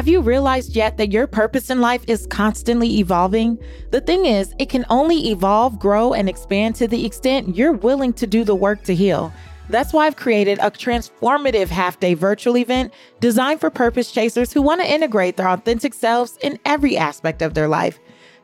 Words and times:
Have 0.00 0.08
you 0.08 0.22
realized 0.22 0.74
yet 0.74 0.96
that 0.96 1.12
your 1.12 1.26
purpose 1.26 1.68
in 1.68 1.82
life 1.82 2.02
is 2.06 2.26
constantly 2.28 3.00
evolving? 3.00 3.58
The 3.90 4.00
thing 4.00 4.24
is, 4.24 4.54
it 4.58 4.70
can 4.70 4.86
only 4.88 5.28
evolve, 5.28 5.78
grow, 5.78 6.14
and 6.14 6.26
expand 6.26 6.76
to 6.76 6.88
the 6.88 7.04
extent 7.04 7.54
you're 7.54 7.74
willing 7.74 8.14
to 8.14 8.26
do 8.26 8.42
the 8.42 8.54
work 8.54 8.82
to 8.84 8.94
heal. 8.94 9.30
That's 9.68 9.92
why 9.92 10.06
I've 10.06 10.16
created 10.16 10.58
a 10.62 10.70
transformative 10.70 11.68
half 11.68 12.00
day 12.00 12.14
virtual 12.14 12.56
event 12.56 12.94
designed 13.20 13.60
for 13.60 13.68
purpose 13.68 14.10
chasers 14.10 14.54
who 14.54 14.62
want 14.62 14.80
to 14.80 14.90
integrate 14.90 15.36
their 15.36 15.50
authentic 15.50 15.92
selves 15.92 16.38
in 16.40 16.58
every 16.64 16.96
aspect 16.96 17.42
of 17.42 17.52
their 17.52 17.68
life. 17.68 18.00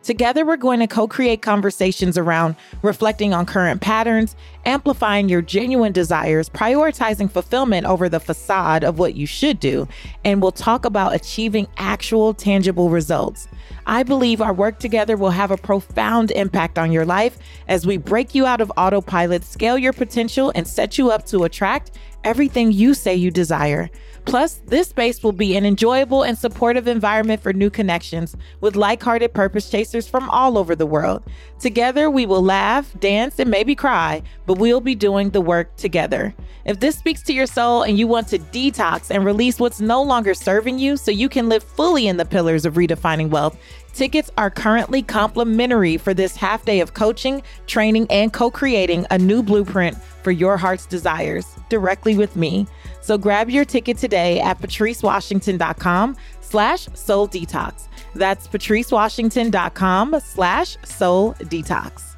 Together, 0.06 0.46
we're 0.46 0.56
going 0.56 0.78
to 0.78 0.86
co 0.86 1.08
create 1.08 1.42
conversations 1.42 2.16
around 2.16 2.54
reflecting 2.82 3.34
on 3.34 3.44
current 3.44 3.80
patterns, 3.80 4.36
amplifying 4.64 5.28
your 5.28 5.42
genuine 5.42 5.90
desires, 5.90 6.48
prioritizing 6.48 7.28
fulfillment 7.28 7.84
over 7.84 8.08
the 8.08 8.20
facade 8.20 8.84
of 8.84 9.00
what 9.00 9.16
you 9.16 9.26
should 9.26 9.58
do, 9.58 9.88
and 10.24 10.40
we'll 10.40 10.52
talk 10.52 10.84
about 10.84 11.12
achieving 11.12 11.66
actual 11.76 12.32
tangible 12.32 12.88
results. 12.88 13.48
I 13.84 14.04
believe 14.04 14.40
our 14.40 14.52
work 14.52 14.78
together 14.78 15.16
will 15.16 15.30
have 15.30 15.50
a 15.50 15.56
profound 15.56 16.30
impact 16.30 16.78
on 16.78 16.92
your 16.92 17.04
life 17.04 17.36
as 17.66 17.84
we 17.84 17.96
break 17.96 18.32
you 18.32 18.46
out 18.46 18.60
of 18.60 18.70
autopilot, 18.76 19.42
scale 19.42 19.76
your 19.76 19.92
potential, 19.92 20.52
and 20.54 20.68
set 20.68 20.98
you 20.98 21.10
up 21.10 21.26
to 21.26 21.42
attract 21.42 21.98
everything 22.22 22.70
you 22.70 22.94
say 22.94 23.16
you 23.16 23.32
desire. 23.32 23.90
Plus, 24.26 24.60
this 24.66 24.88
space 24.88 25.22
will 25.22 25.32
be 25.32 25.56
an 25.56 25.64
enjoyable 25.64 26.24
and 26.24 26.36
supportive 26.36 26.88
environment 26.88 27.40
for 27.40 27.52
new 27.52 27.70
connections 27.70 28.36
with 28.60 28.74
like 28.74 29.00
hearted 29.00 29.32
purpose 29.32 29.70
chasers 29.70 30.08
from 30.08 30.28
all 30.30 30.58
over 30.58 30.74
the 30.74 30.84
world. 30.84 31.22
Together, 31.60 32.10
we 32.10 32.26
will 32.26 32.42
laugh, 32.42 32.92
dance, 32.98 33.38
and 33.38 33.48
maybe 33.48 33.76
cry, 33.76 34.20
but 34.44 34.58
we'll 34.58 34.80
be 34.80 34.96
doing 34.96 35.30
the 35.30 35.40
work 35.40 35.74
together. 35.76 36.34
If 36.64 36.80
this 36.80 36.98
speaks 36.98 37.22
to 37.22 37.32
your 37.32 37.46
soul 37.46 37.84
and 37.84 37.98
you 37.98 38.08
want 38.08 38.26
to 38.28 38.38
detox 38.40 39.12
and 39.14 39.24
release 39.24 39.60
what's 39.60 39.80
no 39.80 40.02
longer 40.02 40.34
serving 40.34 40.80
you 40.80 40.96
so 40.96 41.12
you 41.12 41.28
can 41.28 41.48
live 41.48 41.62
fully 41.62 42.08
in 42.08 42.16
the 42.16 42.24
pillars 42.24 42.66
of 42.66 42.74
redefining 42.74 43.30
wealth, 43.30 43.56
Tickets 43.96 44.30
are 44.36 44.50
currently 44.50 45.02
complimentary 45.02 45.96
for 45.96 46.12
this 46.12 46.36
half 46.36 46.66
day 46.66 46.80
of 46.80 46.92
coaching, 46.92 47.42
training, 47.66 48.06
and 48.10 48.30
co 48.30 48.50
creating 48.50 49.06
a 49.10 49.16
new 49.16 49.42
blueprint 49.42 49.96
for 50.22 50.30
your 50.30 50.58
heart's 50.58 50.84
desires 50.84 51.46
directly 51.70 52.14
with 52.14 52.36
me. 52.36 52.66
So 53.00 53.18
grab 53.18 53.50
your 53.50 53.64
ticket 53.64 53.98
today 53.98 54.40
at 54.40 54.60
patricewashington.com 54.60 56.16
slash 56.40 56.88
soul 56.94 57.28
detox. 57.28 57.88
That's 58.14 58.48
patricewashington.com 58.48 60.20
slash 60.24 60.76
soul 60.84 61.34
detox. 61.34 62.16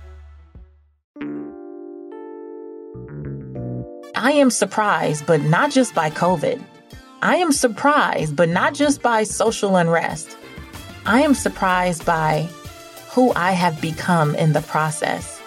I 4.15 4.33
am 4.33 4.51
surprised, 4.51 5.27
but 5.27 5.43
not 5.43 5.71
just 5.71 5.95
by 5.95 6.11
COVID. 6.11 6.61
I 7.23 7.37
am 7.37 7.53
surprised, 7.53 8.35
but 8.35 8.49
not 8.49 8.75
just 8.75 9.03
by 9.03 9.23
social 9.25 9.77
unrest. 9.77 10.37
I 11.07 11.23
am 11.23 11.35
surprised 11.35 12.05
by 12.05 12.49
who 13.11 13.33
I 13.35 13.53
have 13.53 13.81
become 13.81 14.35
in 14.35 14.53
the 14.53 14.63
process. 14.63 15.38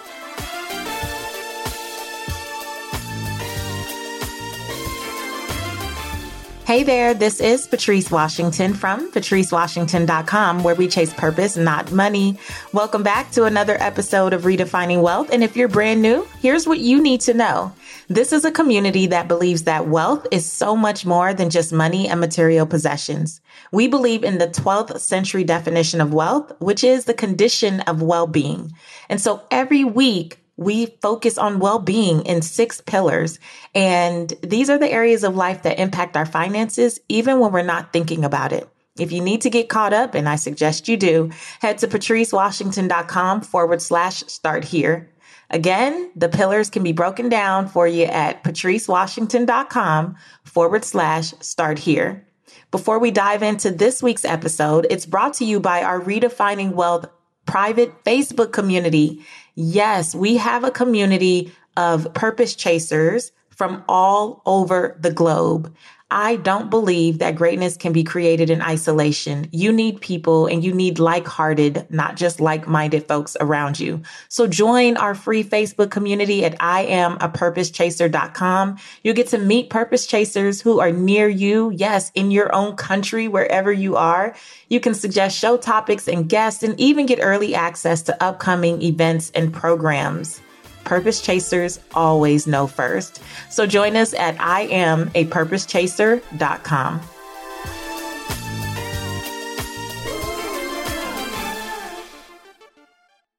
Hey 6.64 6.84
there, 6.84 7.12
this 7.12 7.40
is 7.40 7.66
Patrice 7.66 8.08
Washington 8.08 8.72
from 8.72 9.10
patricewashington.com, 9.10 10.62
where 10.62 10.76
we 10.76 10.86
chase 10.86 11.12
purpose, 11.12 11.56
not 11.56 11.90
money. 11.90 12.38
Welcome 12.72 13.02
back 13.02 13.32
to 13.32 13.44
another 13.44 13.76
episode 13.82 14.32
of 14.32 14.42
Redefining 14.42 15.02
Wealth. 15.02 15.30
And 15.32 15.42
if 15.42 15.56
you're 15.56 15.66
brand 15.66 16.02
new, 16.02 16.24
here's 16.40 16.64
what 16.64 16.78
you 16.78 17.02
need 17.02 17.20
to 17.22 17.34
know. 17.34 17.72
This 18.06 18.32
is 18.32 18.44
a 18.44 18.52
community 18.52 19.08
that 19.08 19.26
believes 19.26 19.64
that 19.64 19.88
wealth 19.88 20.24
is 20.30 20.50
so 20.50 20.76
much 20.76 21.04
more 21.04 21.34
than 21.34 21.50
just 21.50 21.72
money 21.72 22.08
and 22.08 22.20
material 22.20 22.64
possessions. 22.64 23.40
We 23.72 23.88
believe 23.88 24.22
in 24.22 24.38
the 24.38 24.46
12th 24.46 25.00
century 25.00 25.42
definition 25.42 26.00
of 26.00 26.14
wealth, 26.14 26.52
which 26.60 26.84
is 26.84 27.06
the 27.06 27.14
condition 27.14 27.80
of 27.82 28.02
well 28.02 28.28
being. 28.28 28.72
And 29.08 29.20
so 29.20 29.42
every 29.50 29.82
week, 29.82 30.38
we 30.56 30.86
focus 31.00 31.38
on 31.38 31.58
well-being 31.58 32.24
in 32.26 32.42
six 32.42 32.80
pillars. 32.80 33.38
And 33.74 34.32
these 34.42 34.70
are 34.70 34.78
the 34.78 34.90
areas 34.90 35.24
of 35.24 35.36
life 35.36 35.62
that 35.62 35.78
impact 35.78 36.16
our 36.16 36.26
finances, 36.26 37.00
even 37.08 37.40
when 37.40 37.52
we're 37.52 37.62
not 37.62 37.92
thinking 37.92 38.24
about 38.24 38.52
it. 38.52 38.68
If 38.98 39.10
you 39.10 39.22
need 39.22 39.40
to 39.42 39.50
get 39.50 39.70
caught 39.70 39.94
up, 39.94 40.14
and 40.14 40.28
I 40.28 40.36
suggest 40.36 40.86
you 40.88 40.98
do, 40.98 41.30
head 41.60 41.78
to 41.78 41.88
patricewashington.com 41.88 43.40
forward 43.40 43.80
slash 43.80 44.24
start 44.26 44.64
here. 44.64 45.08
Again, 45.48 46.10
the 46.14 46.28
pillars 46.28 46.70
can 46.70 46.82
be 46.82 46.92
broken 46.92 47.28
down 47.28 47.68
for 47.68 47.86
you 47.86 48.04
at 48.04 48.44
patricewashington.com 48.44 50.16
forward 50.44 50.84
slash 50.84 51.32
start 51.40 51.78
here. 51.78 52.26
Before 52.70 52.98
we 52.98 53.10
dive 53.10 53.42
into 53.42 53.70
this 53.70 54.02
week's 54.02 54.24
episode, 54.24 54.86
it's 54.90 55.06
brought 55.06 55.34
to 55.34 55.44
you 55.44 55.60
by 55.60 55.82
our 55.82 56.00
Redefining 56.00 56.72
Wealth 56.72 57.06
private 57.44 58.04
Facebook 58.04 58.52
community. 58.52 59.22
Yes, 59.54 60.14
we 60.14 60.36
have 60.36 60.64
a 60.64 60.70
community 60.70 61.52
of 61.76 62.12
purpose 62.14 62.54
chasers 62.54 63.32
from 63.50 63.84
all 63.88 64.42
over 64.46 64.96
the 65.00 65.12
globe. 65.12 65.74
I 66.12 66.36
don't 66.36 66.68
believe 66.68 67.18
that 67.18 67.36
greatness 67.36 67.78
can 67.78 67.94
be 67.94 68.04
created 68.04 68.50
in 68.50 68.60
isolation. 68.60 69.48
You 69.50 69.72
need 69.72 70.02
people 70.02 70.46
and 70.46 70.62
you 70.62 70.74
need 70.74 70.98
like 70.98 71.26
hearted, 71.26 71.86
not 71.88 72.16
just 72.16 72.38
like 72.38 72.68
minded 72.68 73.08
folks 73.08 73.34
around 73.40 73.80
you. 73.80 74.02
So 74.28 74.46
join 74.46 74.98
our 74.98 75.14
free 75.14 75.42
Facebook 75.42 75.90
community 75.90 76.44
at 76.44 76.58
IamAPurposeChaser.com. 76.58 78.76
You'll 79.02 79.14
get 79.14 79.28
to 79.28 79.38
meet 79.38 79.70
purpose 79.70 80.06
chasers 80.06 80.60
who 80.60 80.80
are 80.80 80.92
near 80.92 81.28
you. 81.28 81.72
Yes, 81.74 82.12
in 82.14 82.30
your 82.30 82.54
own 82.54 82.76
country, 82.76 83.26
wherever 83.26 83.72
you 83.72 83.96
are. 83.96 84.36
You 84.68 84.80
can 84.80 84.94
suggest 84.94 85.38
show 85.38 85.56
topics 85.56 86.08
and 86.08 86.28
guests 86.28 86.62
and 86.62 86.78
even 86.78 87.06
get 87.06 87.20
early 87.22 87.54
access 87.54 88.02
to 88.02 88.22
upcoming 88.22 88.82
events 88.82 89.32
and 89.34 89.50
programs. 89.50 90.42
Purpose 90.84 91.20
chasers 91.20 91.78
always 91.94 92.46
know 92.46 92.66
first. 92.66 93.20
So 93.50 93.66
join 93.66 93.96
us 93.96 94.14
at 94.14 94.36
IamAPurposeChaser.com. 94.36 97.00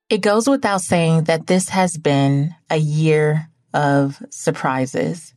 It 0.09 0.21
goes 0.21 0.47
without 0.47 0.81
saying 0.81 1.23
that 1.23 1.47
this 1.47 1.69
has 1.69 1.97
been 1.97 2.53
a 2.69 2.77
year 2.77 3.49
of 3.73 4.21
surprises. 4.29 5.33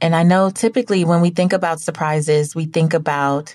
And 0.00 0.16
I 0.16 0.24
know 0.24 0.50
typically 0.50 1.04
when 1.04 1.20
we 1.20 1.30
think 1.30 1.52
about 1.52 1.80
surprises, 1.80 2.56
we 2.56 2.64
think 2.64 2.92
about 2.92 3.54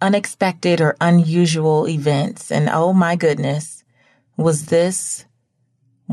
unexpected 0.00 0.80
or 0.80 0.96
unusual 1.00 1.88
events. 1.88 2.50
And 2.50 2.70
oh 2.70 2.92
my 2.92 3.16
goodness, 3.16 3.84
was 4.36 4.66
this 4.66 5.24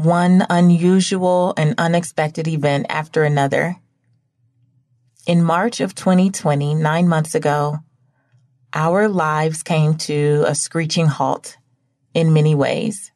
one 0.03 0.45
unusual 0.49 1.53
and 1.57 1.75
unexpected 1.77 2.47
event 2.47 2.85
after 2.89 3.23
another. 3.23 3.75
In 5.27 5.43
March 5.43 5.79
of 5.79 5.95
2020, 5.95 6.75
nine 6.75 7.07
months 7.07 7.35
ago, 7.35 7.79
our 8.73 9.07
lives 9.07 9.63
came 9.63 9.95
to 9.97 10.43
a 10.47 10.55
screeching 10.55 11.07
halt 11.07 11.57
in 12.13 12.33
many 12.33 12.55
ways. 12.55 13.11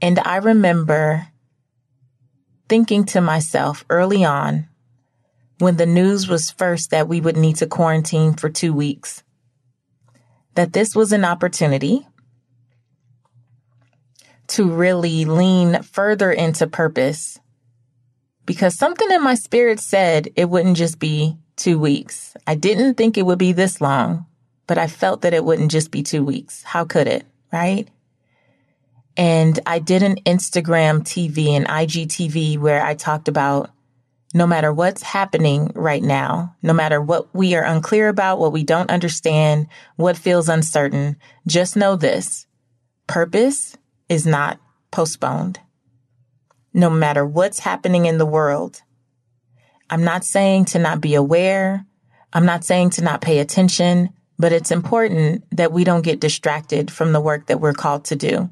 And 0.00 0.18
I 0.18 0.36
remember 0.36 1.28
thinking 2.68 3.04
to 3.06 3.20
myself 3.20 3.84
early 3.88 4.24
on 4.24 4.68
when 5.58 5.76
the 5.76 5.86
news 5.86 6.28
was 6.28 6.50
first 6.50 6.90
that 6.90 7.08
we 7.08 7.20
would 7.20 7.36
need 7.36 7.56
to 7.56 7.66
quarantine 7.66 8.34
for 8.34 8.48
two 8.48 8.72
weeks 8.72 9.22
that 10.54 10.72
this 10.72 10.94
was 10.94 11.12
an 11.12 11.24
opportunity 11.24 12.06
to 14.48 14.70
really 14.70 15.24
lean 15.24 15.82
further 15.82 16.30
into 16.30 16.66
purpose 16.66 17.38
because 18.46 18.76
something 18.76 19.10
in 19.10 19.22
my 19.22 19.34
spirit 19.34 19.80
said 19.80 20.28
it 20.36 20.50
wouldn't 20.50 20.76
just 20.76 20.98
be 20.98 21.38
two 21.56 21.78
weeks. 21.78 22.36
I 22.46 22.54
didn't 22.54 22.94
think 22.94 23.16
it 23.16 23.26
would 23.26 23.38
be 23.38 23.52
this 23.52 23.80
long, 23.80 24.26
but 24.66 24.78
I 24.78 24.86
felt 24.86 25.22
that 25.22 25.34
it 25.34 25.44
wouldn't 25.44 25.70
just 25.70 25.90
be 25.90 26.02
two 26.02 26.24
weeks. 26.24 26.62
How 26.62 26.84
could 26.84 27.06
it? 27.06 27.24
Right. 27.52 27.88
And 29.16 29.60
I 29.64 29.78
did 29.78 30.02
an 30.02 30.16
Instagram 30.26 31.02
TV 31.02 31.50
and 31.50 31.66
IGTV 31.66 32.58
where 32.58 32.84
I 32.84 32.94
talked 32.94 33.28
about 33.28 33.70
no 34.34 34.48
matter 34.48 34.72
what's 34.72 35.02
happening 35.02 35.70
right 35.76 36.02
now, 36.02 36.56
no 36.60 36.72
matter 36.72 37.00
what 37.00 37.32
we 37.32 37.54
are 37.54 37.62
unclear 37.62 38.08
about, 38.08 38.40
what 38.40 38.52
we 38.52 38.64
don't 38.64 38.90
understand, 38.90 39.68
what 39.94 40.18
feels 40.18 40.48
uncertain, 40.48 41.16
just 41.46 41.76
know 41.76 41.94
this 41.94 42.46
purpose 43.06 43.76
is 44.08 44.26
not 44.26 44.60
postponed. 44.90 45.60
No 46.72 46.90
matter 46.90 47.24
what's 47.24 47.60
happening 47.60 48.06
in 48.06 48.18
the 48.18 48.26
world, 48.26 48.82
I'm 49.90 50.04
not 50.04 50.24
saying 50.24 50.66
to 50.66 50.78
not 50.78 51.00
be 51.00 51.14
aware. 51.14 51.86
I'm 52.32 52.46
not 52.46 52.64
saying 52.64 52.90
to 52.90 53.02
not 53.02 53.20
pay 53.20 53.38
attention, 53.38 54.10
but 54.38 54.52
it's 54.52 54.70
important 54.70 55.44
that 55.56 55.72
we 55.72 55.84
don't 55.84 56.02
get 56.02 56.20
distracted 56.20 56.90
from 56.90 57.12
the 57.12 57.20
work 57.20 57.46
that 57.46 57.60
we're 57.60 57.74
called 57.74 58.06
to 58.06 58.16
do. 58.16 58.50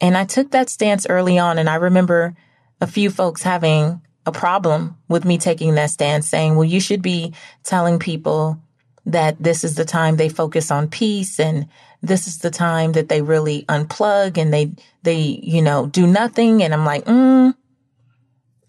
And 0.00 0.16
I 0.16 0.24
took 0.24 0.50
that 0.50 0.70
stance 0.70 1.06
early 1.08 1.38
on, 1.38 1.58
and 1.58 1.68
I 1.68 1.76
remember 1.76 2.34
a 2.80 2.86
few 2.86 3.10
folks 3.10 3.42
having 3.42 4.00
a 4.26 4.32
problem 4.32 4.96
with 5.08 5.24
me 5.24 5.38
taking 5.38 5.74
that 5.74 5.90
stance 5.90 6.26
saying, 6.26 6.54
well, 6.54 6.64
you 6.64 6.80
should 6.80 7.02
be 7.02 7.34
telling 7.62 7.98
people 7.98 8.60
that 9.06 9.42
this 9.42 9.64
is 9.64 9.74
the 9.74 9.84
time 9.84 10.16
they 10.16 10.28
focus 10.28 10.70
on 10.70 10.88
peace 10.88 11.38
and 11.38 11.68
this 12.02 12.26
is 12.26 12.38
the 12.38 12.50
time 12.50 12.92
that 12.92 13.08
they 13.08 13.22
really 13.22 13.64
unplug 13.68 14.38
and 14.38 14.52
they, 14.52 14.72
they, 15.02 15.20
you 15.20 15.62
know, 15.62 15.86
do 15.86 16.06
nothing. 16.06 16.62
And 16.62 16.72
I'm 16.72 16.84
like, 16.84 17.04
mm, 17.04 17.54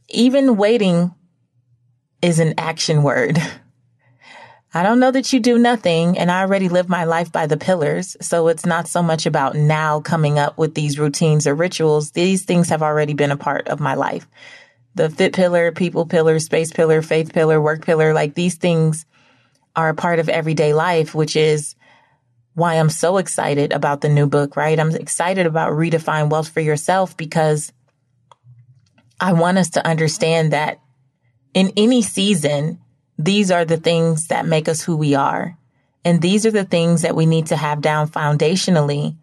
even 0.09 0.57
waiting 0.57 1.13
is 2.21 2.39
an 2.39 2.53
action 2.57 3.03
word. 3.03 3.39
I 4.73 4.83
don't 4.83 5.01
know 5.01 5.11
that 5.11 5.33
you 5.33 5.41
do 5.41 5.57
nothing 5.57 6.17
and 6.17 6.31
I 6.31 6.41
already 6.41 6.69
live 6.69 6.87
my 6.87 7.03
life 7.03 7.29
by 7.29 7.45
the 7.45 7.57
pillars. 7.57 8.15
So 8.21 8.47
it's 8.47 8.65
not 8.65 8.87
so 8.87 9.03
much 9.03 9.25
about 9.25 9.55
now 9.55 9.99
coming 9.99 10.39
up 10.39 10.57
with 10.57 10.75
these 10.75 10.97
routines 10.97 11.45
or 11.45 11.53
rituals. 11.53 12.11
These 12.11 12.45
things 12.45 12.69
have 12.69 12.81
already 12.81 13.13
been 13.13 13.31
a 13.31 13.37
part 13.37 13.67
of 13.67 13.81
my 13.81 13.95
life. 13.95 14.27
The 14.95 15.09
fit 15.09 15.33
pillar, 15.33 15.73
people 15.73 16.05
pillar, 16.05 16.39
space 16.39 16.71
pillar, 16.71 17.01
faith 17.01 17.33
pillar, 17.33 17.61
work 17.61 17.85
pillar, 17.85 18.13
like 18.13 18.33
these 18.33 18.55
things 18.55 19.05
are 19.75 19.89
a 19.89 19.95
part 19.95 20.19
of 20.19 20.29
everyday 20.29 20.73
life, 20.73 21.13
which 21.13 21.35
is 21.35 21.75
why 22.61 22.75
I'm 22.75 22.89
so 22.89 23.17
excited 23.17 23.73
about 23.73 24.01
the 24.01 24.07
new 24.07 24.27
book, 24.27 24.55
right? 24.55 24.79
I'm 24.79 24.91
excited 24.91 25.47
about 25.47 25.71
redefine 25.71 26.29
wealth 26.29 26.49
for 26.49 26.59
yourself 26.59 27.17
because 27.17 27.73
I 29.19 29.33
want 29.33 29.57
us 29.57 29.71
to 29.71 29.85
understand 29.85 30.53
that 30.53 30.79
in 31.55 31.73
any 31.75 32.03
season, 32.03 32.79
these 33.17 33.49
are 33.49 33.65
the 33.65 33.77
things 33.77 34.27
that 34.27 34.45
make 34.45 34.69
us 34.69 34.83
who 34.83 34.95
we 34.95 35.15
are. 35.15 35.57
And 36.05 36.21
these 36.21 36.45
are 36.45 36.51
the 36.51 36.63
things 36.63 37.01
that 37.01 37.15
we 37.15 37.25
need 37.25 37.47
to 37.47 37.55
have 37.55 37.81
down 37.81 38.07
foundationally 38.07 39.17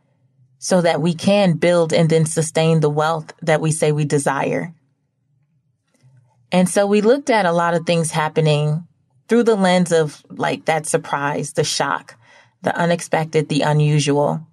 so 0.58 0.80
that 0.80 1.00
we 1.00 1.14
can 1.14 1.52
build 1.52 1.92
and 1.92 2.10
then 2.10 2.26
sustain 2.26 2.80
the 2.80 2.90
wealth 2.90 3.32
that 3.42 3.60
we 3.60 3.70
say 3.70 3.92
we 3.92 4.04
desire. 4.04 4.74
And 6.50 6.68
so 6.68 6.88
we 6.88 7.02
looked 7.02 7.30
at 7.30 7.46
a 7.46 7.52
lot 7.52 7.74
of 7.74 7.86
things 7.86 8.10
happening 8.10 8.84
through 9.28 9.44
the 9.44 9.54
lens 9.54 9.92
of 9.92 10.24
like 10.28 10.64
that 10.64 10.86
surprise, 10.86 11.52
the 11.52 11.62
shock, 11.62 12.17
the 12.62 12.76
unexpected, 12.76 13.48
the 13.48 13.62
unusual. 13.62 14.46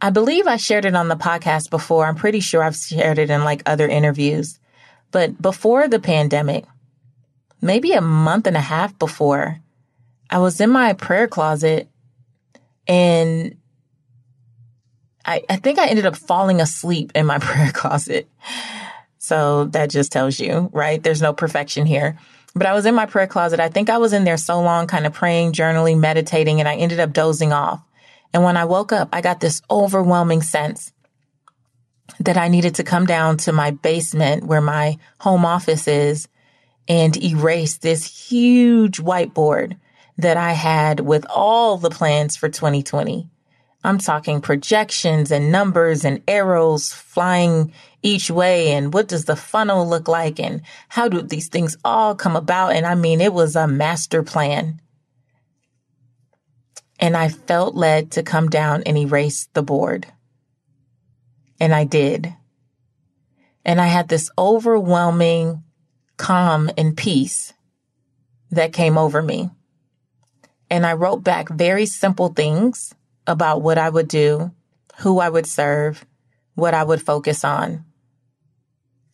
I 0.00 0.10
believe 0.10 0.46
I 0.46 0.56
shared 0.56 0.84
it 0.84 0.96
on 0.96 1.08
the 1.08 1.16
podcast 1.16 1.70
before. 1.70 2.06
I'm 2.06 2.16
pretty 2.16 2.40
sure 2.40 2.62
I've 2.62 2.76
shared 2.76 3.18
it 3.18 3.30
in 3.30 3.44
like 3.44 3.62
other 3.66 3.88
interviews. 3.88 4.58
But 5.12 5.40
before 5.40 5.88
the 5.88 6.00
pandemic, 6.00 6.64
maybe 7.60 7.92
a 7.92 8.00
month 8.00 8.46
and 8.46 8.56
a 8.56 8.60
half 8.60 8.98
before, 8.98 9.60
I 10.30 10.38
was 10.38 10.60
in 10.60 10.70
my 10.70 10.94
prayer 10.94 11.28
closet 11.28 11.88
and 12.88 13.56
I, 15.24 15.42
I 15.48 15.56
think 15.56 15.78
I 15.78 15.86
ended 15.86 16.06
up 16.06 16.16
falling 16.16 16.60
asleep 16.60 17.12
in 17.14 17.26
my 17.26 17.38
prayer 17.40 17.70
closet. 17.72 18.28
So 19.18 19.66
that 19.66 19.90
just 19.90 20.10
tells 20.10 20.40
you, 20.40 20.68
right? 20.72 21.00
There's 21.00 21.22
no 21.22 21.32
perfection 21.32 21.86
here. 21.86 22.18
But 22.54 22.66
I 22.66 22.74
was 22.74 22.86
in 22.86 22.94
my 22.94 23.06
prayer 23.06 23.26
closet. 23.26 23.60
I 23.60 23.68
think 23.68 23.88
I 23.88 23.98
was 23.98 24.12
in 24.12 24.24
there 24.24 24.36
so 24.36 24.60
long, 24.60 24.86
kind 24.86 25.06
of 25.06 25.14
praying, 25.14 25.52
journaling, 25.52 26.00
meditating, 26.00 26.60
and 26.60 26.68
I 26.68 26.76
ended 26.76 27.00
up 27.00 27.12
dozing 27.12 27.52
off. 27.52 27.82
And 28.34 28.42
when 28.42 28.56
I 28.56 28.64
woke 28.64 28.92
up, 28.92 29.08
I 29.12 29.20
got 29.20 29.40
this 29.40 29.62
overwhelming 29.70 30.42
sense 30.42 30.92
that 32.20 32.36
I 32.36 32.48
needed 32.48 32.74
to 32.76 32.84
come 32.84 33.06
down 33.06 33.36
to 33.38 33.52
my 33.52 33.70
basement 33.70 34.44
where 34.44 34.60
my 34.60 34.98
home 35.18 35.44
office 35.44 35.88
is 35.88 36.28
and 36.88 37.16
erase 37.22 37.78
this 37.78 38.28
huge 38.28 38.98
whiteboard 38.98 39.76
that 40.18 40.36
I 40.36 40.52
had 40.52 41.00
with 41.00 41.24
all 41.30 41.78
the 41.78 41.90
plans 41.90 42.36
for 42.36 42.48
2020. 42.48 43.28
I'm 43.84 43.98
talking 43.98 44.40
projections 44.40 45.30
and 45.30 45.50
numbers 45.50 46.04
and 46.04 46.22
arrows 46.28 46.92
flying 46.92 47.72
each 48.02 48.30
way. 48.30 48.72
And 48.72 48.92
what 48.92 49.08
does 49.08 49.24
the 49.24 49.36
funnel 49.36 49.88
look 49.88 50.08
like? 50.08 50.38
And 50.38 50.62
how 50.88 51.08
do 51.08 51.22
these 51.22 51.48
things 51.48 51.76
all 51.84 52.14
come 52.14 52.36
about? 52.36 52.72
And 52.72 52.86
I 52.86 52.94
mean, 52.94 53.20
it 53.20 53.32
was 53.32 53.56
a 53.56 53.68
master 53.68 54.22
plan. 54.22 54.80
And 56.98 57.16
I 57.16 57.28
felt 57.28 57.74
led 57.74 58.12
to 58.12 58.22
come 58.22 58.48
down 58.48 58.82
and 58.84 58.96
erase 58.96 59.48
the 59.54 59.62
board. 59.62 60.06
And 61.58 61.74
I 61.74 61.84
did. 61.84 62.34
And 63.64 63.80
I 63.80 63.86
had 63.86 64.08
this 64.08 64.30
overwhelming 64.36 65.62
calm 66.16 66.70
and 66.76 66.96
peace 66.96 67.52
that 68.50 68.72
came 68.72 68.98
over 68.98 69.22
me. 69.22 69.50
And 70.70 70.86
I 70.86 70.94
wrote 70.94 71.22
back 71.22 71.48
very 71.48 71.86
simple 71.86 72.28
things 72.28 72.94
about 73.26 73.62
what 73.62 73.78
I 73.78 73.88
would 73.88 74.08
do, 74.08 74.52
who 74.98 75.18
I 75.18 75.28
would 75.28 75.46
serve, 75.46 76.04
what 76.54 76.74
I 76.74 76.84
would 76.84 77.02
focus 77.02 77.44
on, 77.44 77.84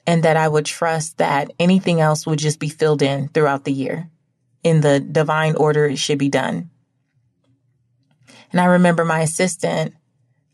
and 0.08 0.24
that 0.24 0.36
I 0.36 0.48
would 0.48 0.64
trust 0.64 1.18
that 1.18 1.52
anything 1.58 2.00
else 2.00 2.26
would 2.26 2.38
just 2.38 2.58
be 2.58 2.68
filled 2.68 3.02
in 3.02 3.28
throughout 3.28 3.64
the 3.64 3.72
year 3.72 4.10
in 4.64 4.80
the 4.80 4.98
divine 4.98 5.54
order 5.54 5.84
it 5.86 5.98
should 5.98 6.18
be 6.18 6.28
done. 6.28 6.70
And 8.50 8.60
I 8.60 8.64
remember 8.64 9.04
my 9.04 9.20
assistant, 9.20 9.94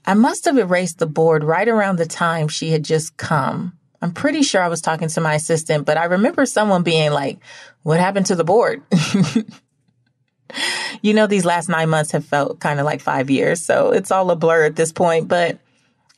I 0.05 0.15
must 0.15 0.45
have 0.45 0.59
erased 0.59 0.99
the 0.99 1.07
board 1.07 1.45
right 1.45 1.69
around 1.69 1.97
the 1.97 2.07
time 2.07 2.49
she 2.49 2.71
had 2.71 2.85
just 2.85 3.17
come 3.17 3.79
I'm 4.05 4.13
pretty 4.13 4.43
sure 4.43 4.61
I 4.61 4.69
was 4.69 4.83
talking 4.83 5.09
to 5.09 5.21
my 5.23 5.33
assistant, 5.33 5.87
but 5.87 5.97
I 5.97 6.05
remember 6.05 6.45
someone 6.45 6.83
being 6.83 7.11
like, 7.11 7.39
what 7.85 7.99
happened 7.99 8.27
to 8.27 8.35
the 8.35 8.45
board? 8.45 8.83
you 11.01 11.15
know, 11.15 11.27
these 11.27 11.47
last 11.47 11.71
nine 11.71 11.89
months 11.89 12.11
have 12.11 12.27
felt 12.27 12.61
kind 12.61 12.81
of 12.81 12.85
like 12.85 13.01
five 13.01 13.31
years. 13.31 13.63
So 13.63 13.93
it's 13.93 14.11
all 14.11 14.31
a 14.31 14.37
blur 14.37 14.65
at 14.65 14.77
this 14.77 14.93
point. 14.93 15.27
But 15.27 15.59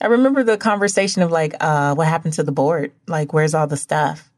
I 0.00 0.06
remember 0.06 0.44
the 0.44 0.58
conversation 0.58 1.22
of 1.22 1.30
like, 1.30 1.54
uh, 1.60 1.94
what 1.94 2.06
happened 2.06 2.34
to 2.34 2.42
the 2.42 2.52
board? 2.52 2.92
Like, 3.06 3.32
where's 3.32 3.54
all 3.54 3.66
the 3.66 3.76
stuff? 3.76 4.30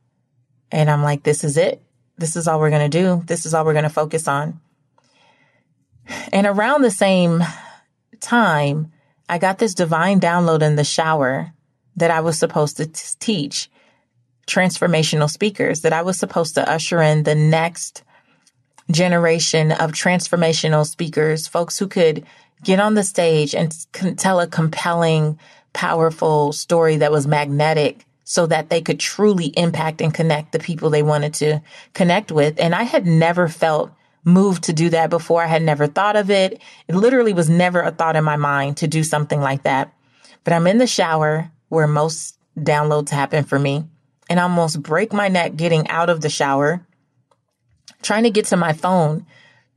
And 0.70 0.90
I'm 0.90 1.02
like, 1.02 1.22
this 1.22 1.44
is 1.44 1.56
it. 1.56 1.82
This 2.16 2.36
is 2.36 2.46
all 2.46 2.60
we're 2.60 2.70
going 2.70 2.88
to 2.90 2.98
do. 2.98 3.22
This 3.26 3.46
is 3.46 3.54
all 3.54 3.64
we're 3.64 3.72
going 3.72 3.84
to 3.84 3.90
focus 3.90 4.28
on. 4.28 4.60
And 6.32 6.46
around 6.46 6.82
the 6.82 6.90
same 6.90 7.42
time, 8.20 8.92
I 9.28 9.38
got 9.38 9.58
this 9.58 9.74
divine 9.74 10.20
download 10.20 10.62
in 10.62 10.76
the 10.76 10.84
shower 10.84 11.52
that 11.96 12.10
I 12.10 12.20
was 12.20 12.38
supposed 12.38 12.76
to 12.78 12.86
t- 12.86 13.02
teach 13.18 13.70
transformational 14.46 15.28
speakers, 15.28 15.82
that 15.82 15.92
I 15.92 16.02
was 16.02 16.18
supposed 16.18 16.54
to 16.54 16.68
usher 16.68 17.02
in 17.02 17.24
the 17.24 17.34
next 17.34 18.02
generation 18.90 19.72
of 19.72 19.92
transformational 19.92 20.86
speakers, 20.86 21.46
folks 21.46 21.78
who 21.78 21.86
could 21.86 22.24
get 22.64 22.80
on 22.80 22.94
the 22.94 23.04
stage 23.04 23.54
and 23.54 23.74
tell 24.18 24.40
a 24.40 24.46
compelling, 24.46 25.38
powerful 25.72 26.52
story 26.52 26.96
that 26.96 27.12
was 27.12 27.26
magnetic 27.26 28.04
so 28.24 28.46
that 28.46 28.68
they 28.68 28.80
could 28.80 29.00
truly 29.00 29.46
impact 29.56 30.00
and 30.00 30.12
connect 30.12 30.52
the 30.52 30.58
people 30.58 30.90
they 30.90 31.02
wanted 31.02 31.34
to 31.34 31.62
connect 31.94 32.30
with. 32.30 32.60
And 32.60 32.74
I 32.74 32.82
had 32.82 33.06
never 33.06 33.48
felt 33.48 33.90
moved 34.24 34.64
to 34.64 34.72
do 34.72 34.90
that 34.90 35.08
before. 35.08 35.42
I 35.42 35.46
had 35.46 35.62
never 35.62 35.86
thought 35.86 36.16
of 36.16 36.30
it. 36.30 36.60
It 36.88 36.94
literally 36.94 37.32
was 37.32 37.48
never 37.48 37.80
a 37.80 37.90
thought 37.90 38.16
in 38.16 38.24
my 38.24 38.36
mind 38.36 38.78
to 38.78 38.86
do 38.86 39.02
something 39.02 39.40
like 39.40 39.62
that. 39.62 39.94
But 40.44 40.52
I'm 40.52 40.66
in 40.66 40.78
the 40.78 40.86
shower 40.86 41.50
where 41.68 41.86
most 41.86 42.38
downloads 42.58 43.10
happen 43.10 43.44
for 43.44 43.58
me 43.58 43.84
and 44.28 44.38
I 44.38 44.42
almost 44.42 44.82
break 44.82 45.12
my 45.12 45.28
neck 45.28 45.56
getting 45.56 45.88
out 45.88 46.10
of 46.10 46.20
the 46.20 46.28
shower, 46.28 46.86
trying 48.02 48.24
to 48.24 48.30
get 48.30 48.46
to 48.46 48.56
my 48.56 48.72
phone 48.72 49.26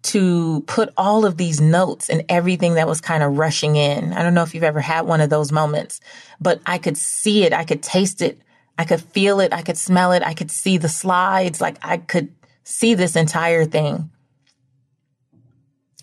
to 0.03 0.61
put 0.61 0.89
all 0.97 1.25
of 1.25 1.37
these 1.37 1.61
notes 1.61 2.09
and 2.09 2.23
everything 2.27 2.75
that 2.75 2.87
was 2.87 3.01
kind 3.01 3.23
of 3.23 3.37
rushing 3.37 3.75
in. 3.75 4.13
I 4.13 4.23
don't 4.23 4.33
know 4.33 4.43
if 4.43 4.55
you've 4.55 4.63
ever 4.63 4.79
had 4.79 5.05
one 5.05 5.21
of 5.21 5.29
those 5.29 5.51
moments, 5.51 5.99
but 6.39 6.59
I 6.65 6.79
could 6.79 6.97
see 6.97 7.43
it. 7.43 7.53
I 7.53 7.63
could 7.63 7.83
taste 7.83 8.21
it. 8.21 8.41
I 8.77 8.85
could 8.85 9.01
feel 9.01 9.39
it. 9.39 9.53
I 9.53 9.61
could 9.61 9.77
smell 9.77 10.11
it. 10.11 10.23
I 10.23 10.33
could 10.33 10.49
see 10.49 10.77
the 10.77 10.89
slides. 10.89 11.61
Like 11.61 11.77
I 11.83 11.97
could 11.97 12.33
see 12.63 12.95
this 12.95 13.15
entire 13.15 13.65
thing. 13.65 14.09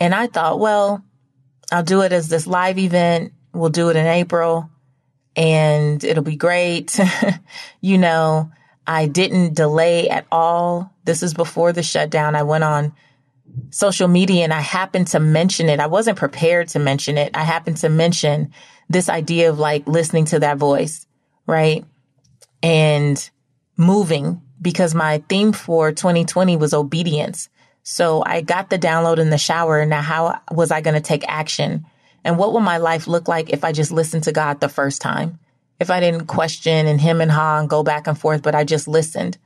And 0.00 0.14
I 0.14 0.28
thought, 0.28 0.60
well, 0.60 1.04
I'll 1.72 1.82
do 1.82 2.02
it 2.02 2.12
as 2.12 2.28
this 2.28 2.46
live 2.46 2.78
event. 2.78 3.32
We'll 3.52 3.70
do 3.70 3.90
it 3.90 3.96
in 3.96 4.06
April 4.06 4.70
and 5.34 6.02
it'll 6.04 6.22
be 6.22 6.36
great. 6.36 6.98
you 7.80 7.98
know, 7.98 8.50
I 8.86 9.06
didn't 9.06 9.54
delay 9.54 10.08
at 10.08 10.26
all. 10.30 10.92
This 11.04 11.22
is 11.22 11.34
before 11.34 11.72
the 11.72 11.82
shutdown. 11.82 12.34
I 12.34 12.42
went 12.44 12.64
on 12.64 12.92
social 13.70 14.08
media 14.08 14.44
and 14.44 14.52
I 14.52 14.60
happened 14.60 15.08
to 15.08 15.20
mention 15.20 15.68
it. 15.68 15.80
I 15.80 15.86
wasn't 15.86 16.18
prepared 16.18 16.68
to 16.68 16.78
mention 16.78 17.18
it. 17.18 17.36
I 17.36 17.44
happened 17.44 17.78
to 17.78 17.88
mention 17.88 18.52
this 18.88 19.08
idea 19.08 19.50
of 19.50 19.58
like 19.58 19.86
listening 19.86 20.24
to 20.26 20.40
that 20.40 20.58
voice, 20.58 21.06
right? 21.46 21.84
And 22.62 23.30
moving 23.76 24.42
because 24.60 24.94
my 24.94 25.22
theme 25.28 25.52
for 25.52 25.92
2020 25.92 26.56
was 26.56 26.74
obedience. 26.74 27.48
So 27.82 28.22
I 28.26 28.40
got 28.40 28.70
the 28.70 28.78
download 28.78 29.18
in 29.18 29.30
the 29.30 29.38
shower. 29.38 29.84
Now, 29.86 30.02
how 30.02 30.40
was 30.50 30.70
I 30.70 30.80
going 30.80 30.94
to 30.94 31.00
take 31.00 31.24
action? 31.28 31.86
And 32.24 32.36
what 32.36 32.52
would 32.52 32.60
my 32.60 32.78
life 32.78 33.06
look 33.06 33.28
like 33.28 33.50
if 33.50 33.64
I 33.64 33.72
just 33.72 33.92
listened 33.92 34.24
to 34.24 34.32
God 34.32 34.60
the 34.60 34.68
first 34.68 35.00
time? 35.00 35.38
If 35.80 35.90
I 35.90 36.00
didn't 36.00 36.26
question 36.26 36.86
and 36.86 37.00
him 37.00 37.20
and 37.20 37.30
ha 37.30 37.58
and 37.58 37.68
go 37.68 37.82
back 37.82 38.06
and 38.06 38.18
forth, 38.18 38.42
but 38.42 38.54
I 38.54 38.64
just 38.64 38.88
listened. 38.88 39.38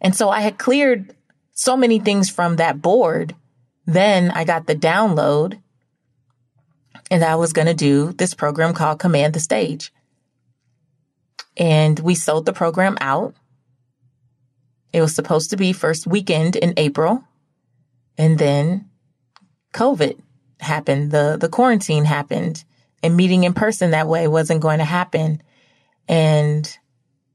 And 0.00 0.14
so 0.14 0.30
I 0.30 0.40
had 0.40 0.58
cleared 0.58 1.14
so 1.58 1.76
many 1.76 1.98
things 1.98 2.30
from 2.30 2.54
that 2.56 2.80
board. 2.80 3.34
Then 3.84 4.30
I 4.30 4.44
got 4.44 4.68
the 4.68 4.76
download 4.76 5.60
and 7.10 7.24
I 7.24 7.34
was 7.34 7.52
going 7.52 7.66
to 7.66 7.74
do 7.74 8.12
this 8.12 8.32
program 8.32 8.74
called 8.74 9.00
Command 9.00 9.34
the 9.34 9.40
Stage. 9.40 9.92
And 11.56 11.98
we 11.98 12.14
sold 12.14 12.46
the 12.46 12.52
program 12.52 12.96
out. 13.00 13.34
It 14.92 15.00
was 15.00 15.16
supposed 15.16 15.50
to 15.50 15.56
be 15.56 15.72
first 15.72 16.06
weekend 16.06 16.54
in 16.54 16.74
April. 16.76 17.24
And 18.16 18.38
then 18.38 18.88
COVID 19.74 20.16
happened. 20.60 21.10
The, 21.10 21.38
the 21.40 21.48
quarantine 21.48 22.04
happened 22.04 22.62
and 23.02 23.16
meeting 23.16 23.42
in 23.42 23.52
person 23.52 23.90
that 23.90 24.06
way 24.06 24.28
wasn't 24.28 24.62
going 24.62 24.78
to 24.78 24.84
happen. 24.84 25.42
And 26.06 26.78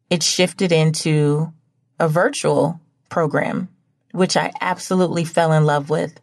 it 0.10 0.24
shifted 0.24 0.72
into 0.72 1.52
a 2.00 2.08
virtual 2.08 2.80
program, 3.10 3.68
which 4.14 4.38
I 4.38 4.52
absolutely 4.62 5.26
fell 5.26 5.52
in 5.52 5.66
love 5.66 5.90
with. 5.90 6.20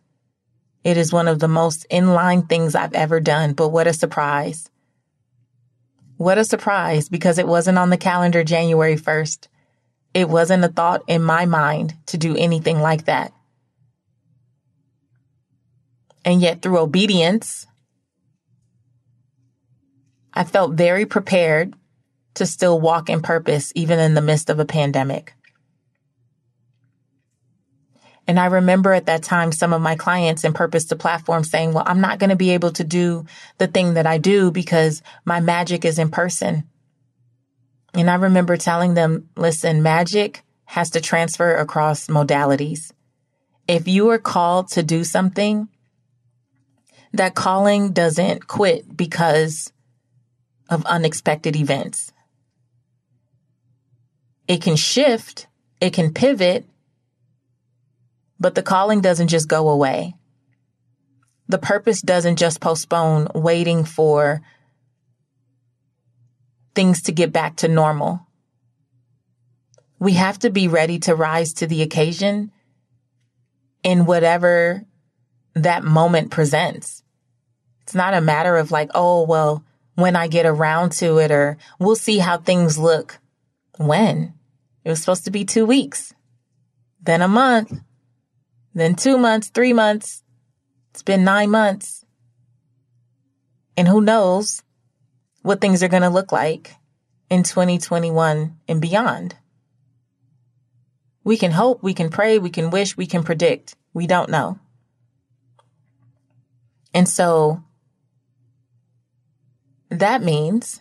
It 0.85 0.97
is 0.97 1.13
one 1.13 1.29
of 1.29 1.41
the 1.41 1.49
most 1.49 1.87
inline 1.91 2.49
things 2.49 2.75
I've 2.75 2.95
ever 2.95 3.21
done, 3.21 3.53
but 3.53 3.69
what 3.69 3.89
a 3.89 3.93
surprise. 3.93 4.71
What 6.17 6.39
a 6.39 6.45
surprise 6.45 7.09
because 7.09 7.39
it 7.39 7.49
wasn't 7.49 7.79
on 7.79 7.91
the 7.91 7.97
calendar 7.97 8.45
January 8.45 8.97
1st. 8.97 9.49
It 10.15 10.29
wasn't 10.29 10.65
a 10.65 10.69
thought 10.69 11.03
in 11.09 11.23
my 11.23 11.47
mind 11.47 11.95
to 12.07 12.17
do 12.17 12.37
anything 12.37 12.81
like 12.81 13.07
that. 13.07 13.33
And 16.25 16.41
yet 16.41 16.63
through 16.63 16.79
obedience, 16.79 17.67
I 20.33 20.45
felt 20.45 20.75
very 20.75 21.07
prepared 21.07 21.75
to 22.35 22.47
still 22.47 22.81
walk 22.81 23.11
in 23.11 23.21
purpose, 23.21 23.73
even 23.75 23.99
in 23.99 24.15
the 24.15 24.23
midst 24.23 24.49
of 24.49 24.61
a 24.61 24.65
pandemic. 24.65 25.35
And 28.31 28.39
I 28.39 28.47
remember 28.47 28.93
at 28.93 29.07
that 29.07 29.25
time 29.25 29.51
some 29.51 29.73
of 29.73 29.83
my 29.83 29.97
clients 29.97 30.45
in 30.45 30.53
Purpose 30.53 30.85
to 30.85 30.95
Platform 30.95 31.43
saying, 31.43 31.73
well, 31.73 31.83
I'm 31.85 32.01
not 32.01 32.21
going 32.21 32.31
to 32.31 32.37
be 32.37 32.51
able 32.51 32.71
to 32.75 32.85
do 32.85 33.27
the 33.59 33.67
thing 33.67 33.95
that 33.95 34.07
I 34.07 34.19
do 34.19 34.53
because 34.53 35.03
my 35.25 35.41
magic 35.41 35.85
is 35.85 35.99
in 35.99 36.13
person. 36.13 36.63
And 37.93 38.09
I 38.09 38.15
remember 38.15 38.57
telling 38.57 38.95
them, 38.95 39.31
listen, 39.35 39.83
magic 39.83 40.45
has 40.67 40.91
to 40.91 41.01
transfer 41.01 41.57
across 41.57 42.07
modalities. 42.07 42.93
If 43.67 43.89
you 43.89 44.11
are 44.11 44.19
called 44.19 44.69
to 44.69 44.85
do 44.85 45.03
something, 45.03 45.69
that 47.13 47.35
calling 47.35 47.93
doesn't 47.93 48.47
quit 48.47 48.97
because 48.97 49.73
of 50.69 50.87
unexpected 50.87 51.57
events. 51.57 52.13
It 54.47 54.63
can 54.63 54.77
shift, 54.77 55.49
it 55.81 55.95
can 55.95 56.15
pivot, 56.15 56.65
but 58.41 58.55
the 58.55 58.63
calling 58.63 59.03
doesn't 59.03 59.29
just 59.29 59.47
go 59.47 59.69
away. 59.69 60.15
The 61.47 61.59
purpose 61.59 62.01
doesn't 62.01 62.37
just 62.37 62.61
postpone 62.61 63.29
waiting 63.35 63.85
for 63.85 64.41
things 66.75 67.03
to 67.03 67.13
get 67.13 67.33
back 67.33 67.57
to 67.57 67.69
normal. 67.69 68.27
We 69.99 70.15
have 70.15 70.39
to 70.39 70.51
be 70.51 70.69
ready 70.69 70.99
to 71.01 71.15
rise 71.15 71.53
to 71.55 71.67
the 71.67 71.83
occasion 71.83 72.51
in 73.83 74.07
whatever 74.07 74.85
that 75.55 75.85
moment 75.85 76.31
presents. 76.31 77.03
It's 77.83 77.95
not 77.95 78.15
a 78.15 78.21
matter 78.21 78.57
of 78.57 78.71
like, 78.71 78.91
oh, 78.95 79.25
well, 79.25 79.65
when 79.97 80.17
I 80.17 80.29
get 80.29 80.47
around 80.47 80.93
to 80.93 81.19
it, 81.19 81.31
or 81.31 81.59
we'll 81.79 81.97
see 81.97 82.19
how 82.19 82.39
things 82.39 82.79
look. 82.79 83.19
When? 83.77 84.35
It 84.85 84.89
was 84.89 85.01
supposed 85.01 85.25
to 85.25 85.31
be 85.31 85.45
two 85.45 85.67
weeks, 85.67 86.15
then 87.03 87.21
a 87.21 87.29
month, 87.29 87.73
then 88.75 88.95
two 88.95 89.19
months, 89.19 89.49
three 89.49 89.73
months. 89.73 90.23
It's 90.91 91.03
been 91.03 91.25
nine 91.25 91.51
months. 91.51 92.05
And 93.77 93.89
who 93.89 94.01
knows 94.01 94.63
what 95.43 95.61
things 95.61 95.83
are 95.83 95.89
going 95.89 96.03
to 96.03 96.09
look 96.09 96.33
like 96.33 96.75
in 97.31 97.43
2021 97.43 98.57
and 98.69 98.81
beyond. 98.81 99.37
We 101.25 101.37
can 101.37 101.51
hope, 101.53 101.83
we 101.83 101.95
can 101.95 102.11
pray, 102.11 102.39
we 102.39 102.51
can 102.51 102.71
wish, 102.71 102.97
we 102.97 103.07
can 103.07 103.23
predict. 103.23 103.77
We 103.93 104.07
don't 104.07 104.31
know. 104.31 104.59
And 106.93 107.09
so 107.09 107.63
that 109.91 110.23
means 110.23 110.81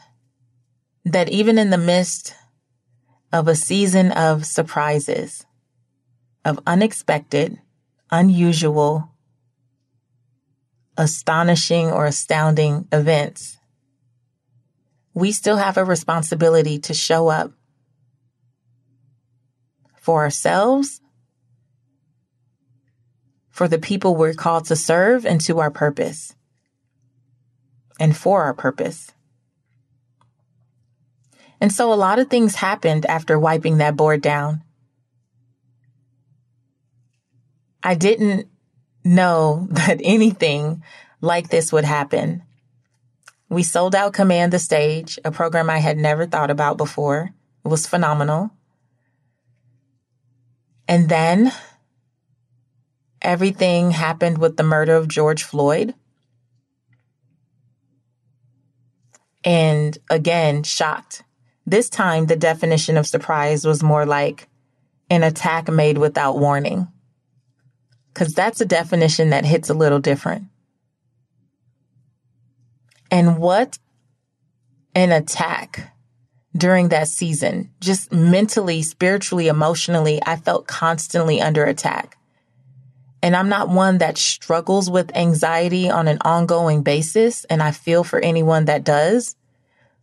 that 1.06 1.30
even 1.30 1.58
in 1.58 1.70
the 1.70 1.78
midst 1.78 2.36
of 3.32 3.48
a 3.48 3.56
season 3.56 4.12
of 4.12 4.46
surprises, 4.46 5.46
of 6.44 6.60
unexpected, 6.66 7.60
unusual, 8.12 9.12
astonishing, 10.98 11.92
or 11.92 12.06
astounding 12.06 12.88
events, 12.92 13.58
we 15.14 15.32
still 15.32 15.58
have 15.58 15.78
a 15.78 15.84
responsibility 15.84 16.80
to 16.80 16.94
show 16.94 17.28
up 17.28 17.52
for 20.00 20.22
ourselves, 20.22 21.02
for 23.50 23.68
the 23.68 23.80
people 23.80 24.16
we're 24.16 24.34
called 24.34 24.66
to 24.66 24.76
serve, 24.76 25.26
and 25.26 25.42
to 25.42 25.60
our 25.60 25.72
purpose, 25.72 26.36
and 28.00 28.16
for 28.16 28.44
our 28.44 28.54
purpose. 28.54 29.12
And 31.62 31.72
so 31.74 31.92
a 31.92 31.96
lot 31.96 32.20
of 32.20 32.30
things 32.30 32.56
happened 32.56 33.06
after 33.06 33.38
wiping 33.38 33.80
that 33.80 33.98
board 33.98 34.22
down. 34.22 34.64
I 37.84 37.96
didn't 37.96 38.48
know 39.04 39.68
that 39.72 40.00
anything 40.04 40.84
like 41.22 41.50
this 41.50 41.72
would 41.72 41.86
happen. 41.86 42.44
We 43.50 43.64
sold 43.64 43.96
out 43.96 44.14
Command 44.14 44.54
the 44.54 44.60
Stage, 44.60 45.18
a 45.26 45.32
program 45.32 45.70
I 45.70 45.80
had 45.80 45.98
never 45.98 46.28
thought 46.28 46.52
about 46.52 46.78
before. 46.78 47.32
It 47.66 47.68
was 47.68 47.88
phenomenal. 47.88 48.52
And 50.88 51.10
then 51.10 51.52
everything 53.22 53.92
happened 53.92 54.38
with 54.38 54.58
the 54.58 54.64
murder 54.64 54.96
of 54.96 55.08
George 55.08 55.44
Floyd. 55.44 55.96
And 59.44 59.98
again, 60.10 60.64
shocked. 60.64 61.24
This 61.66 61.90
time, 61.90 62.26
the 62.26 62.36
definition 62.36 62.98
of 62.98 63.08
surprise 63.08 63.66
was 63.66 63.84
more 63.84 64.06
like 64.06 64.48
an 65.10 65.24
attack 65.24 65.70
made 65.70 65.98
without 65.98 66.38
warning. 66.38 66.88
Because 68.14 68.34
that's 68.34 68.62
a 68.62 68.66
definition 68.66 69.30
that 69.30 69.46
hits 69.46 69.70
a 69.70 69.74
little 69.74 70.00
different. 70.00 70.46
And 73.12 73.38
what 73.38 73.78
an 74.96 75.12
attack 75.12 75.94
during 76.56 76.90
that 76.90 77.08
season. 77.08 77.72
Just 77.80 78.12
mentally, 78.12 78.82
spiritually, 78.82 79.48
emotionally, 79.48 80.20
I 80.26 80.36
felt 80.36 80.68
constantly 80.68 81.42
under 81.42 81.64
attack. 81.64 82.18
And 83.22 83.36
I'm 83.36 83.50
not 83.50 83.70
one 83.70 83.98
that 83.98 84.18
struggles 84.18 84.90
with 84.90 85.16
anxiety 85.16 85.90
on 85.90 86.08
an 86.08 86.20
ongoing 86.22 86.84
basis. 86.84 87.46
And 87.46 87.62
I 87.62 87.72
feel 87.72 88.04
for 88.04 88.20
anyone 88.20 88.66
that 88.66 88.84
does. 88.84 89.36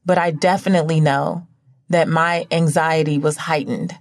But 0.04 0.18
I 0.18 0.30
definitely 0.30 1.00
know 1.00 1.46
that 1.88 2.08
my 2.08 2.46
anxiety 2.50 3.18
was 3.18 3.36
heightened 3.36 3.98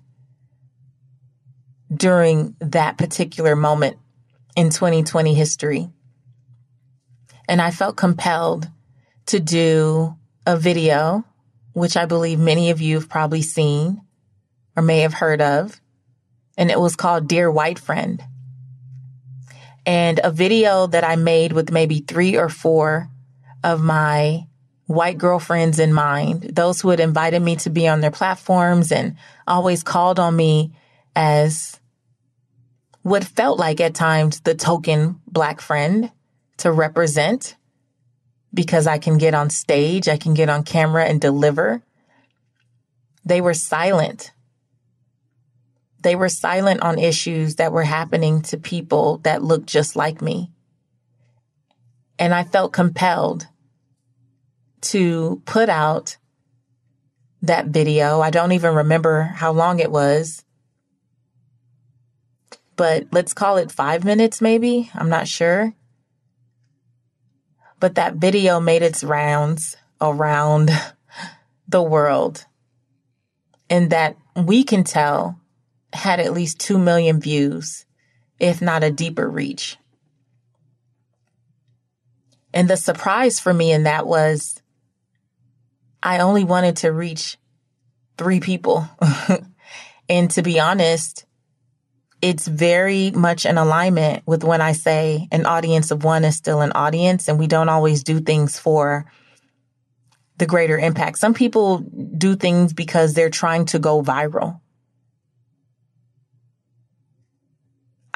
during 1.94 2.56
that 2.60 2.98
particular 2.98 3.56
moment 3.56 3.98
in 4.56 4.70
2020 4.70 5.34
history. 5.34 5.89
And 7.48 7.62
I 7.62 7.72
felt 7.72 7.98
compelled 7.98 8.70
to 9.27 9.39
do 9.39 10.15
a 10.46 10.58
video, 10.58 11.24
which 11.74 11.98
I 11.98 12.06
believe 12.06 12.39
many 12.39 12.70
of 12.72 12.82
you 12.82 12.96
have 12.96 13.10
probably 13.10 13.42
seen 13.42 14.01
or 14.75 14.84
may 14.84 15.00
have 15.00 15.13
heard 15.13 15.42
of. 15.42 15.80
And 16.58 16.72
it 16.72 16.80
was 16.80 16.96
called 16.96 17.27
Dear 17.27 17.51
White 17.51 17.80
Friend. 17.80 18.22
And 19.86 20.20
a 20.24 20.32
video 20.32 20.88
that 20.88 21.04
I 21.04 21.15
made 21.15 21.51
with 21.51 21.72
maybe 21.72 22.00
three 22.00 22.38
or 22.38 22.50
four 22.50 23.10
of 23.63 23.82
my 23.82 24.48
white 24.88 25.18
girlfriends 25.18 25.80
in 25.80 25.94
mind, 25.94 26.44
those 26.44 26.82
who 26.82 26.89
had 26.89 27.00
invited 27.00 27.42
me 27.42 27.56
to 27.58 27.70
be 27.70 27.88
on 27.88 28.01
their 28.01 28.12
platforms 28.12 28.92
and 28.92 29.15
always 29.48 29.84
called 29.84 30.20
on 30.20 30.36
me 30.36 30.72
as 31.15 31.79
what 33.01 33.24
felt 33.24 33.60
like 33.60 33.79
at 33.79 33.93
times 33.93 34.41
the 34.41 34.55
token 34.55 35.22
black 35.27 35.62
friend 35.62 36.12
to 36.57 36.72
represent 36.72 37.55
because 38.53 38.88
I 38.88 38.98
can 38.98 39.17
get 39.17 39.34
on 39.34 39.50
stage, 39.50 40.07
I 40.07 40.17
can 40.17 40.34
get 40.34 40.50
on 40.50 40.63
camera 40.63 41.05
and 41.05 41.19
deliver. 41.19 41.84
They 43.25 43.41
were 43.41 43.53
silent. 43.53 44.31
They 46.01 46.15
were 46.15 46.29
silent 46.29 46.81
on 46.81 46.98
issues 46.98 47.55
that 47.55 47.72
were 47.72 47.84
happening 47.84 48.41
to 48.43 48.57
people 48.57 49.17
that 49.24 49.43
looked 49.43 49.67
just 49.67 49.95
like 49.95 50.22
me. 50.22 50.51
And 52.17 52.34
I 52.34 52.43
felt 52.43 52.72
compelled 52.72 53.48
to 54.81 55.41
put 55.45 55.67
out 55.67 56.17
that 57.41 57.67
video. 57.67 58.22
I 58.22 58.29
don't 58.29 58.53
even 58.53 58.75
remember 58.75 59.24
how 59.24 59.51
long 59.51 59.79
it 59.79 59.91
was, 59.91 60.45
but 62.75 63.08
let's 63.12 63.34
call 63.34 63.58
it 63.58 63.72
five 63.72 64.03
minutes, 64.03 64.41
maybe. 64.41 64.89
I'm 64.94 65.10
not 65.10 65.27
sure 65.27 65.74
but 67.79 67.96
that 67.96 68.15
video 68.15 68.60
made 68.60 68.82
its 68.82 69.03
rounds 69.03 69.77
around 70.01 70.72
the 71.67 71.82
world 71.82 72.46
and 73.70 73.89
that 73.89 74.17
we 74.36 74.63
can 74.63 74.84
tell 74.84 75.39
had 75.94 76.20
at 76.20 76.34
least 76.34 76.60
2 76.60 76.77
million 76.77 77.20
views, 77.20 77.86
if 78.39 78.62
not 78.62 78.84
a 78.84 78.91
deeper 78.91 79.29
reach. 79.29 79.77
And 82.53 82.70
the 82.70 82.77
surprise 82.77 83.39
for 83.39 83.53
me 83.53 83.72
in 83.72 83.84
that 83.84 84.08
was 84.08 84.62
I 86.01 86.20
only 86.20 86.44
wanted 86.44 86.77
to 86.77 86.91
reach 86.91 87.38
three 88.17 88.39
people. 88.39 88.88
and 90.10 90.32
to 90.32 90.41
be 90.41 90.60
honest, 90.60 91.25
it's 92.25 92.48
very 92.48 93.12
much 93.12 93.46
in 93.46 93.60
alignment 93.60 94.24
with 94.25 94.44
when 94.44 94.60
I 94.60 94.72
say 94.72 95.27
an 95.32 95.46
audience 95.46 95.91
of 95.91 96.03
one 96.03 96.25
is 96.25 96.36
still 96.36 96.62
an 96.62 96.72
audience 96.72 97.27
and 97.27 97.38
we 97.38 97.46
don't 97.46 97.70
always 97.70 98.01
do 98.01 98.20
things 98.20 98.58
for 98.58 99.05
the 100.38 100.48
greater 100.48 100.75
impact. 100.75 101.20
Some 101.20 101.36
people 101.36 101.77
do 101.77 102.36
things 102.36 102.74
because 102.74 103.13
they're 103.13 103.29
trying 103.29 103.65
to 103.65 103.77
go 103.77 104.01
viral. 104.01 104.60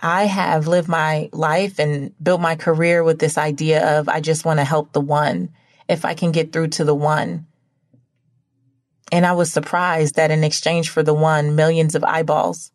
I 0.02 0.26
have 0.26 0.66
lived 0.66 0.88
my 0.88 1.30
life 1.32 1.78
and 1.78 2.12
built 2.18 2.42
my 2.42 2.56
career 2.56 3.04
with 3.04 3.20
this 3.20 3.38
idea 3.38 4.00
of 4.00 4.10
I 4.10 4.22
just 4.22 4.44
want 4.44 4.60
to 4.60 4.64
help 4.64 4.92
the 4.92 5.02
one 5.02 5.52
if 5.88 6.04
I 6.04 6.16
can 6.16 6.32
get 6.32 6.52
through 6.52 6.70
to 6.70 6.84
the 6.84 6.96
one. 6.96 7.46
And 9.12 9.24
I 9.24 9.34
was 9.34 9.54
surprised 9.54 10.16
that 10.16 10.32
in 10.32 10.44
exchange 10.44 10.90
for 10.90 11.04
the 11.04 11.14
one, 11.14 11.56
millions 11.56 11.94
of 11.94 12.04
eyeballs 12.04 12.72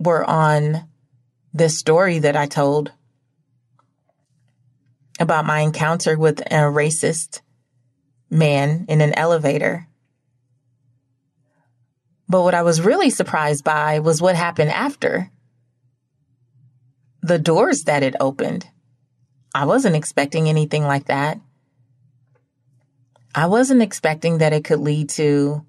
were 0.00 0.28
on 0.28 0.88
this 1.52 1.78
story 1.78 2.18
that 2.20 2.34
I 2.34 2.46
told 2.46 2.90
about 5.20 5.46
my 5.46 5.60
encounter 5.60 6.18
with 6.18 6.40
a 6.40 6.64
racist 6.72 7.42
man 8.30 8.86
in 8.88 9.02
an 9.02 9.12
elevator. 9.12 9.86
But 12.28 12.42
what 12.42 12.54
I 12.54 12.62
was 12.62 12.80
really 12.80 13.10
surprised 13.10 13.62
by 13.62 13.98
was 13.98 14.22
what 14.22 14.36
happened 14.36 14.70
after. 14.70 15.30
The 17.22 17.38
doors 17.38 17.84
that 17.84 18.02
it 18.02 18.14
opened. 18.18 18.66
I 19.54 19.66
wasn't 19.66 19.96
expecting 19.96 20.48
anything 20.48 20.84
like 20.84 21.06
that. 21.06 21.38
I 23.34 23.46
wasn't 23.46 23.82
expecting 23.82 24.38
that 24.38 24.52
it 24.52 24.64
could 24.64 24.80
lead 24.80 25.10
to 25.10 25.66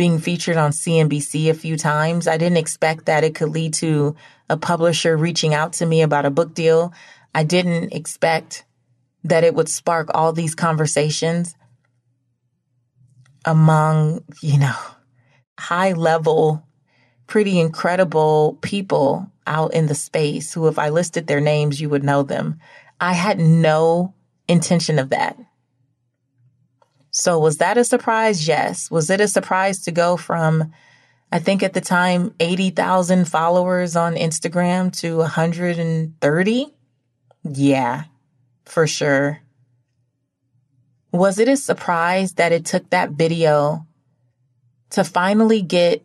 being 0.00 0.18
featured 0.18 0.56
on 0.56 0.70
CNBC 0.70 1.50
a 1.50 1.52
few 1.52 1.76
times. 1.76 2.26
I 2.26 2.38
didn't 2.38 2.56
expect 2.56 3.04
that 3.04 3.22
it 3.22 3.34
could 3.34 3.50
lead 3.50 3.74
to 3.74 4.16
a 4.48 4.56
publisher 4.56 5.14
reaching 5.14 5.52
out 5.52 5.74
to 5.74 5.84
me 5.84 6.00
about 6.00 6.24
a 6.24 6.30
book 6.30 6.54
deal. 6.54 6.94
I 7.34 7.44
didn't 7.44 7.92
expect 7.92 8.64
that 9.24 9.44
it 9.44 9.54
would 9.54 9.68
spark 9.68 10.08
all 10.14 10.32
these 10.32 10.54
conversations 10.54 11.54
among, 13.44 14.24
you 14.40 14.58
know, 14.58 14.74
high 15.58 15.92
level, 15.92 16.66
pretty 17.26 17.60
incredible 17.60 18.56
people 18.62 19.30
out 19.46 19.74
in 19.74 19.84
the 19.84 19.94
space 19.94 20.54
who, 20.54 20.66
if 20.66 20.78
I 20.78 20.88
listed 20.88 21.26
their 21.26 21.42
names, 21.42 21.78
you 21.78 21.90
would 21.90 22.04
know 22.04 22.22
them. 22.22 22.58
I 22.98 23.12
had 23.12 23.38
no 23.38 24.14
intention 24.48 24.98
of 24.98 25.10
that. 25.10 25.36
So 27.20 27.38
was 27.38 27.58
that 27.58 27.76
a 27.76 27.84
surprise? 27.84 28.48
Yes. 28.48 28.90
Was 28.90 29.10
it 29.10 29.20
a 29.20 29.28
surprise 29.28 29.80
to 29.80 29.92
go 29.92 30.16
from, 30.16 30.72
I 31.30 31.38
think 31.38 31.62
at 31.62 31.74
the 31.74 31.82
time, 31.82 32.34
80,000 32.40 33.28
followers 33.28 33.94
on 33.94 34.14
Instagram 34.14 34.90
to 35.00 35.18
130? 35.18 36.74
Yeah, 37.44 38.04
for 38.64 38.86
sure. 38.86 39.42
Was 41.12 41.38
it 41.38 41.48
a 41.48 41.58
surprise 41.58 42.32
that 42.34 42.52
it 42.52 42.64
took 42.64 42.88
that 42.88 43.10
video 43.10 43.86
to 44.88 45.04
finally 45.04 45.60
get 45.60 46.02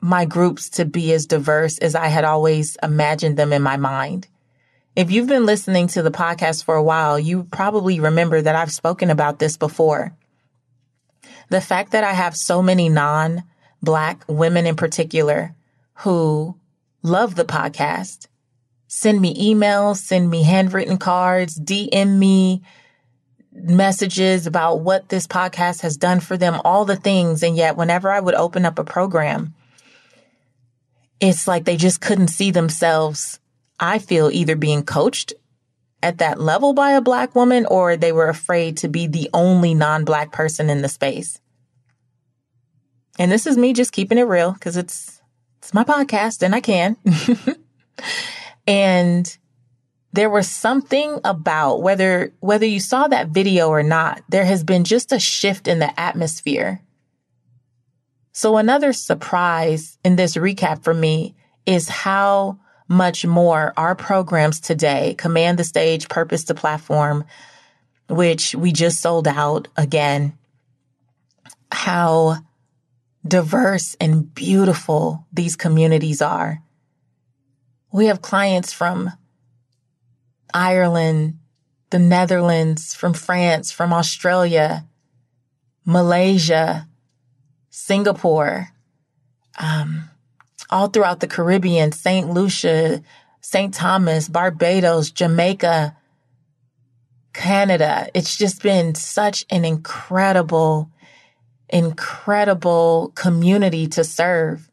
my 0.00 0.24
groups 0.24 0.70
to 0.70 0.86
be 0.86 1.12
as 1.12 1.26
diverse 1.26 1.76
as 1.76 1.94
I 1.94 2.06
had 2.06 2.24
always 2.24 2.78
imagined 2.82 3.36
them 3.36 3.52
in 3.52 3.60
my 3.60 3.76
mind? 3.76 4.28
If 4.96 5.10
you've 5.10 5.28
been 5.28 5.44
listening 5.44 5.88
to 5.88 6.00
the 6.00 6.10
podcast 6.10 6.64
for 6.64 6.74
a 6.74 6.82
while, 6.82 7.18
you 7.18 7.44
probably 7.44 8.00
remember 8.00 8.40
that 8.40 8.56
I've 8.56 8.72
spoken 8.72 9.10
about 9.10 9.38
this 9.38 9.58
before. 9.58 10.16
The 11.50 11.60
fact 11.60 11.92
that 11.92 12.02
I 12.02 12.14
have 12.14 12.34
so 12.34 12.62
many 12.62 12.88
non 12.88 13.44
black 13.82 14.24
women 14.26 14.66
in 14.66 14.74
particular 14.74 15.54
who 15.96 16.58
love 17.02 17.34
the 17.34 17.44
podcast, 17.44 18.28
send 18.88 19.20
me 19.20 19.52
emails, 19.54 19.98
send 19.98 20.30
me 20.30 20.42
handwritten 20.44 20.96
cards, 20.96 21.60
DM 21.60 22.16
me 22.16 22.62
messages 23.52 24.46
about 24.46 24.80
what 24.80 25.10
this 25.10 25.26
podcast 25.26 25.82
has 25.82 25.98
done 25.98 26.20
for 26.20 26.38
them, 26.38 26.58
all 26.64 26.86
the 26.86 26.96
things. 26.96 27.42
And 27.42 27.54
yet, 27.54 27.76
whenever 27.76 28.10
I 28.10 28.20
would 28.20 28.34
open 28.34 28.64
up 28.64 28.78
a 28.78 28.84
program, 28.84 29.52
it's 31.20 31.46
like 31.46 31.66
they 31.66 31.76
just 31.76 32.00
couldn't 32.00 32.28
see 32.28 32.50
themselves 32.50 33.40
I 33.78 33.98
feel 33.98 34.30
either 34.30 34.56
being 34.56 34.84
coached 34.84 35.34
at 36.02 36.18
that 36.18 36.40
level 36.40 36.72
by 36.72 36.92
a 36.92 37.00
black 37.00 37.34
woman 37.34 37.66
or 37.66 37.96
they 37.96 38.12
were 38.12 38.28
afraid 38.28 38.76
to 38.78 38.88
be 38.88 39.06
the 39.06 39.28
only 39.32 39.74
non 39.74 40.04
black 40.04 40.32
person 40.32 40.70
in 40.70 40.82
the 40.82 40.88
space. 40.88 41.40
And 43.18 43.32
this 43.32 43.46
is 43.46 43.56
me 43.56 43.72
just 43.72 43.92
keeping 43.92 44.18
it 44.18 44.22
real 44.22 44.52
because 44.52 44.76
it's, 44.76 45.20
it's 45.58 45.72
my 45.72 45.84
podcast 45.84 46.42
and 46.42 46.54
I 46.54 46.60
can. 46.60 46.96
and 48.66 49.38
there 50.12 50.30
was 50.30 50.48
something 50.48 51.18
about 51.24 51.82
whether, 51.82 52.32
whether 52.40 52.66
you 52.66 52.80
saw 52.80 53.08
that 53.08 53.28
video 53.28 53.68
or 53.68 53.82
not, 53.82 54.22
there 54.28 54.44
has 54.44 54.64
been 54.64 54.84
just 54.84 55.12
a 55.12 55.18
shift 55.18 55.66
in 55.66 55.78
the 55.78 55.98
atmosphere. 55.98 56.82
So 58.32 58.58
another 58.58 58.92
surprise 58.92 59.98
in 60.04 60.16
this 60.16 60.36
recap 60.36 60.84
for 60.84 60.92
me 60.92 61.34
is 61.64 61.88
how 61.88 62.58
much 62.88 63.26
more 63.26 63.72
our 63.76 63.94
programs 63.94 64.60
today, 64.60 65.14
Command 65.18 65.58
the 65.58 65.64
Stage, 65.64 66.08
Purpose 66.08 66.44
to 66.44 66.54
Platform, 66.54 67.24
which 68.08 68.54
we 68.54 68.72
just 68.72 69.00
sold 69.00 69.26
out 69.26 69.68
again, 69.76 70.36
how 71.72 72.36
diverse 73.26 73.96
and 74.00 74.32
beautiful 74.34 75.26
these 75.32 75.56
communities 75.56 76.22
are. 76.22 76.62
We 77.92 78.06
have 78.06 78.22
clients 78.22 78.72
from 78.72 79.10
Ireland, 80.54 81.38
the 81.90 81.98
Netherlands, 81.98 82.94
from 82.94 83.14
France, 83.14 83.72
from 83.72 83.92
Australia, 83.92 84.86
Malaysia, 85.84 86.88
Singapore, 87.70 88.68
um, 89.58 90.10
all 90.70 90.88
throughout 90.88 91.20
the 91.20 91.26
Caribbean, 91.26 91.92
St. 91.92 92.28
Lucia, 92.28 93.02
St. 93.40 93.72
Thomas, 93.72 94.28
Barbados, 94.28 95.10
Jamaica, 95.10 95.96
Canada. 97.32 98.08
It's 98.14 98.36
just 98.36 98.62
been 98.62 98.94
such 98.94 99.44
an 99.50 99.64
incredible, 99.64 100.90
incredible 101.68 103.12
community 103.14 103.86
to 103.88 104.04
serve. 104.04 104.70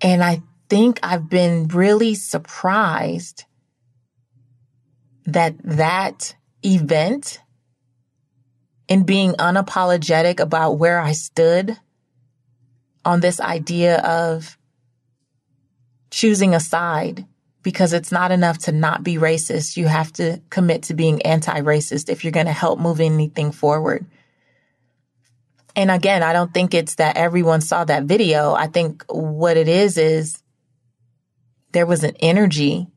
And 0.00 0.24
I 0.24 0.42
think 0.68 0.98
I've 1.02 1.28
been 1.28 1.68
really 1.68 2.14
surprised 2.14 3.44
that 5.26 5.54
that 5.62 6.34
event 6.64 7.38
and 8.88 9.06
being 9.06 9.32
unapologetic 9.34 10.40
about 10.40 10.72
where 10.72 10.98
I 10.98 11.12
stood 11.12 11.78
on 13.04 13.20
this 13.20 13.40
idea 13.40 13.98
of 13.98 14.56
choosing 16.10 16.54
a 16.54 16.60
side 16.60 17.26
because 17.62 17.92
it's 17.92 18.12
not 18.12 18.32
enough 18.32 18.58
to 18.58 18.72
not 18.72 19.02
be 19.02 19.14
racist. 19.16 19.76
You 19.76 19.86
have 19.86 20.12
to 20.14 20.40
commit 20.50 20.84
to 20.84 20.94
being 20.94 21.22
anti-racist 21.22 22.08
if 22.08 22.24
you're 22.24 22.32
going 22.32 22.46
to 22.46 22.52
help 22.52 22.78
move 22.78 23.00
anything 23.00 23.52
forward. 23.52 24.04
And 25.74 25.90
again, 25.90 26.22
I 26.22 26.32
don't 26.32 26.52
think 26.52 26.74
it's 26.74 26.96
that 26.96 27.16
everyone 27.16 27.60
saw 27.60 27.84
that 27.84 28.04
video. 28.04 28.52
I 28.52 28.66
think 28.66 29.04
what 29.08 29.56
it 29.56 29.68
is 29.68 29.96
is 29.96 30.42
there 31.72 31.86
was 31.86 32.04
an 32.04 32.16
energy 32.20 32.88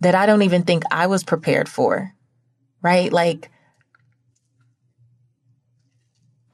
that 0.00 0.14
I 0.14 0.26
don't 0.26 0.42
even 0.42 0.62
think 0.62 0.84
I 0.90 1.06
was 1.06 1.22
prepared 1.22 1.68
for. 1.68 2.14
Right? 2.80 3.12
Like, 3.12 3.50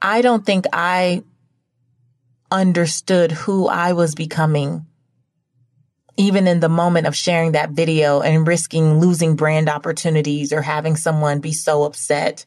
I 0.01 0.21
don't 0.21 0.45
think 0.45 0.65
I 0.73 1.23
understood 2.51 3.31
who 3.31 3.67
I 3.67 3.93
was 3.93 4.13
becoming, 4.13 4.85
even 6.17 6.47
in 6.47 6.59
the 6.59 6.69
moment 6.69 7.07
of 7.07 7.15
sharing 7.15 7.53
that 7.53 7.71
video 7.71 8.21
and 8.21 8.47
risking 8.47 8.99
losing 8.99 9.35
brand 9.35 9.69
opportunities 9.69 10.51
or 10.51 10.61
having 10.61 10.95
someone 10.95 11.39
be 11.39 11.53
so 11.53 11.83
upset, 11.83 12.45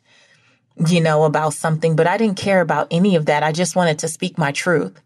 you 0.86 1.00
know, 1.00 1.24
about 1.24 1.54
something. 1.54 1.96
But 1.96 2.06
I 2.06 2.18
didn't 2.18 2.36
care 2.36 2.60
about 2.60 2.88
any 2.90 3.16
of 3.16 3.26
that. 3.26 3.42
I 3.42 3.52
just 3.52 3.74
wanted 3.74 4.00
to 4.00 4.08
speak 4.08 4.36
my 4.36 4.52
truth. 4.52 5.00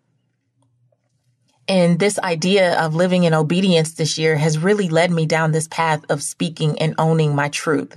And 1.68 1.98
this 1.98 2.18
idea 2.18 2.80
of 2.80 2.94
living 2.94 3.24
in 3.24 3.34
obedience 3.34 3.92
this 3.92 4.16
year 4.16 4.36
has 4.36 4.58
really 4.58 4.88
led 4.88 5.10
me 5.10 5.26
down 5.26 5.52
this 5.52 5.68
path 5.68 6.02
of 6.08 6.22
speaking 6.22 6.78
and 6.80 6.94
owning 6.96 7.34
my 7.34 7.50
truth. 7.50 7.94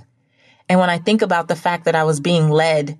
And 0.68 0.78
when 0.78 0.90
I 0.90 0.98
think 0.98 1.22
about 1.22 1.48
the 1.48 1.56
fact 1.56 1.86
that 1.86 1.94
I 1.94 2.04
was 2.04 2.20
being 2.20 2.50
led 2.50 2.98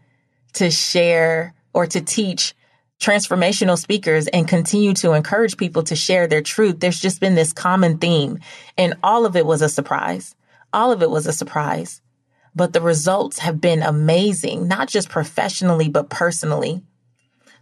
to 0.55 0.71
share 0.71 1.55
or 1.75 1.87
to 1.87 2.01
teach 2.01 2.55
transformational 3.03 3.77
speakers 3.77 4.29
and 4.29 4.47
continue 4.47 4.95
to 4.95 5.13
encourage 5.13 5.57
people 5.57 5.83
to 5.83 5.97
share 5.97 6.29
their 6.29 6.41
truth, 6.41 6.79
there's 6.79 7.01
just 7.01 7.21
been 7.21 7.35
this 7.35 7.53
common 7.53 7.99
theme. 7.99 8.39
And 8.79 8.95
all 9.03 9.27
of 9.27 9.35
it 9.35 9.45
was 9.45 9.61
a 9.61 9.69
surprise. 9.69 10.37
All 10.73 10.93
of 10.93 11.03
it 11.03 11.11
was 11.11 11.27
a 11.27 11.33
surprise. 11.33 12.01
But 12.55 12.73
the 12.73 12.81
results 12.81 13.41
have 13.41 13.61
been 13.61 13.83
amazing, 13.83 14.69
not 14.69 14.89
just 14.89 15.09
professionally, 15.09 15.89
but 15.89 16.11
personally. 16.11 16.83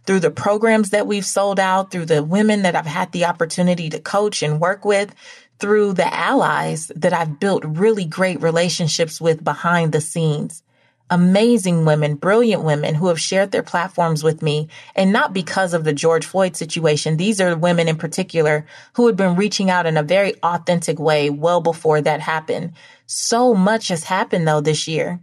Through 0.05 0.19
the 0.19 0.31
programs 0.31 0.91
that 0.91 1.07
we've 1.07 1.25
sold 1.25 1.59
out, 1.59 1.91
through 1.91 2.05
the 2.05 2.23
women 2.23 2.61
that 2.61 2.75
I've 2.75 2.85
had 2.85 3.11
the 3.11 3.25
opportunity 3.25 3.89
to 3.89 3.99
coach 3.99 4.43
and 4.43 4.59
work 4.59 4.85
with, 4.85 5.13
through 5.59 5.93
the 5.93 6.13
allies 6.13 6.91
that 6.95 7.13
I've 7.13 7.39
built 7.39 7.63
really 7.65 8.05
great 8.05 8.41
relationships 8.41 9.19
with 9.19 9.43
behind 9.43 9.91
the 9.91 10.01
scenes 10.01 10.63
amazing 11.11 11.85
women, 11.85 12.15
brilliant 12.15 12.63
women 12.63 12.95
who 12.95 13.07
have 13.09 13.19
shared 13.19 13.51
their 13.51 13.61
platforms 13.61 14.23
with 14.23 14.41
me. 14.41 14.69
And 14.95 15.11
not 15.11 15.33
because 15.33 15.75
of 15.75 15.83
the 15.83 15.93
George 15.93 16.25
Floyd 16.25 16.55
situation. 16.55 17.17
These 17.17 17.39
are 17.39 17.55
women 17.55 17.87
in 17.87 17.97
particular 17.97 18.65
who 18.93 19.05
had 19.05 19.17
been 19.17 19.35
reaching 19.35 19.69
out 19.69 19.85
in 19.85 19.97
a 19.97 20.03
very 20.03 20.35
authentic 20.41 20.97
way 20.97 21.29
well 21.29 21.61
before 21.61 22.01
that 22.01 22.21
happened. 22.21 22.71
So 23.05 23.53
much 23.53 23.89
has 23.89 24.05
happened 24.05 24.47
though 24.47 24.61
this 24.61 24.87
year. 24.87 25.19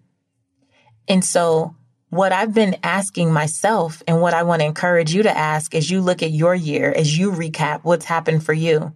And 1.08 1.24
so 1.24 1.74
what 2.10 2.32
I've 2.32 2.54
been 2.54 2.76
asking 2.82 3.32
myself 3.32 4.02
and 4.06 4.20
what 4.20 4.34
I 4.34 4.42
want 4.42 4.60
to 4.60 4.66
encourage 4.66 5.12
you 5.12 5.22
to 5.24 5.36
ask 5.36 5.74
as 5.74 5.90
you 5.90 6.00
look 6.00 6.22
at 6.22 6.30
your 6.30 6.54
year, 6.54 6.92
as 6.94 7.18
you 7.18 7.32
recap 7.32 7.80
what's 7.82 8.04
happened 8.04 8.44
for 8.44 8.52
you 8.52 8.94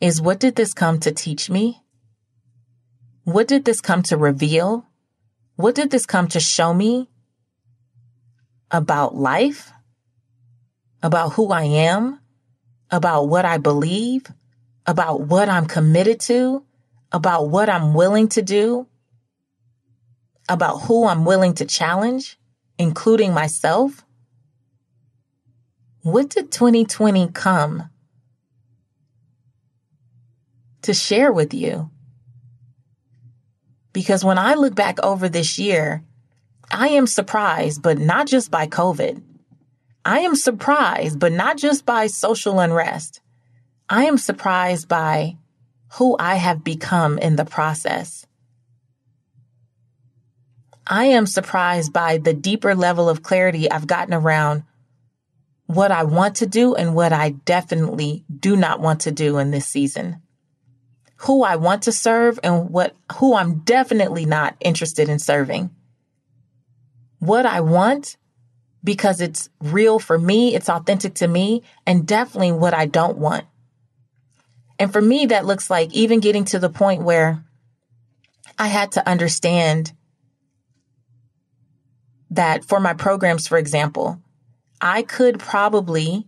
is 0.00 0.20
what 0.20 0.40
did 0.40 0.54
this 0.54 0.74
come 0.74 1.00
to 1.00 1.12
teach 1.12 1.50
me? 1.50 1.82
What 3.28 3.46
did 3.46 3.66
this 3.66 3.82
come 3.82 4.02
to 4.04 4.16
reveal? 4.16 4.86
What 5.56 5.74
did 5.74 5.90
this 5.90 6.06
come 6.06 6.28
to 6.28 6.40
show 6.40 6.72
me 6.72 7.10
about 8.70 9.16
life? 9.16 9.70
About 11.02 11.34
who 11.34 11.50
I 11.50 11.64
am? 11.64 12.20
About 12.90 13.28
what 13.28 13.44
I 13.44 13.58
believe? 13.58 14.24
About 14.86 15.20
what 15.20 15.50
I'm 15.50 15.66
committed 15.66 16.20
to? 16.20 16.64
About 17.12 17.50
what 17.50 17.68
I'm 17.68 17.92
willing 17.92 18.28
to 18.28 18.40
do? 18.40 18.86
About 20.48 20.78
who 20.84 21.06
I'm 21.06 21.26
willing 21.26 21.52
to 21.56 21.66
challenge, 21.66 22.38
including 22.78 23.34
myself? 23.34 24.06
What 26.00 26.30
did 26.30 26.50
2020 26.50 27.28
come 27.32 27.90
to 30.80 30.94
share 30.94 31.30
with 31.30 31.52
you? 31.52 31.90
Because 33.92 34.24
when 34.24 34.38
I 34.38 34.54
look 34.54 34.74
back 34.74 34.98
over 35.02 35.28
this 35.28 35.58
year, 35.58 36.04
I 36.70 36.88
am 36.88 37.06
surprised, 37.06 37.82
but 37.82 37.98
not 37.98 38.26
just 38.26 38.50
by 38.50 38.66
COVID. 38.66 39.22
I 40.04 40.20
am 40.20 40.34
surprised, 40.34 41.18
but 41.18 41.32
not 41.32 41.56
just 41.56 41.84
by 41.86 42.06
social 42.06 42.60
unrest. 42.60 43.20
I 43.88 44.04
am 44.04 44.18
surprised 44.18 44.88
by 44.88 45.36
who 45.94 46.16
I 46.18 46.34
have 46.34 46.62
become 46.62 47.18
in 47.18 47.36
the 47.36 47.44
process. 47.44 48.26
I 50.86 51.06
am 51.06 51.26
surprised 51.26 51.92
by 51.92 52.18
the 52.18 52.34
deeper 52.34 52.74
level 52.74 53.08
of 53.08 53.22
clarity 53.22 53.70
I've 53.70 53.86
gotten 53.86 54.14
around 54.14 54.64
what 55.66 55.90
I 55.90 56.04
want 56.04 56.36
to 56.36 56.46
do 56.46 56.74
and 56.74 56.94
what 56.94 57.12
I 57.12 57.30
definitely 57.30 58.24
do 58.34 58.56
not 58.56 58.80
want 58.80 59.00
to 59.02 59.12
do 59.12 59.36
in 59.38 59.50
this 59.50 59.66
season 59.66 60.22
who 61.22 61.42
I 61.42 61.56
want 61.56 61.82
to 61.84 61.92
serve 61.92 62.38
and 62.42 62.70
what 62.70 62.94
who 63.14 63.34
I'm 63.34 63.60
definitely 63.60 64.24
not 64.24 64.56
interested 64.60 65.08
in 65.08 65.18
serving. 65.18 65.70
What 67.18 67.44
I 67.44 67.60
want 67.60 68.16
because 68.84 69.20
it's 69.20 69.50
real 69.60 69.98
for 69.98 70.16
me, 70.18 70.54
it's 70.54 70.68
authentic 70.68 71.14
to 71.14 71.26
me, 71.26 71.62
and 71.84 72.06
definitely 72.06 72.52
what 72.52 72.72
I 72.72 72.86
don't 72.86 73.18
want. 73.18 73.44
And 74.78 74.92
for 74.92 75.02
me, 75.02 75.26
that 75.26 75.44
looks 75.44 75.68
like 75.68 75.92
even 75.92 76.20
getting 76.20 76.44
to 76.46 76.60
the 76.60 76.70
point 76.70 77.02
where 77.02 77.44
I 78.56 78.68
had 78.68 78.92
to 78.92 79.06
understand 79.08 79.92
that 82.30 82.64
for 82.64 82.78
my 82.78 82.94
programs, 82.94 83.48
for 83.48 83.58
example, 83.58 84.22
I 84.80 85.02
could 85.02 85.40
probably 85.40 86.26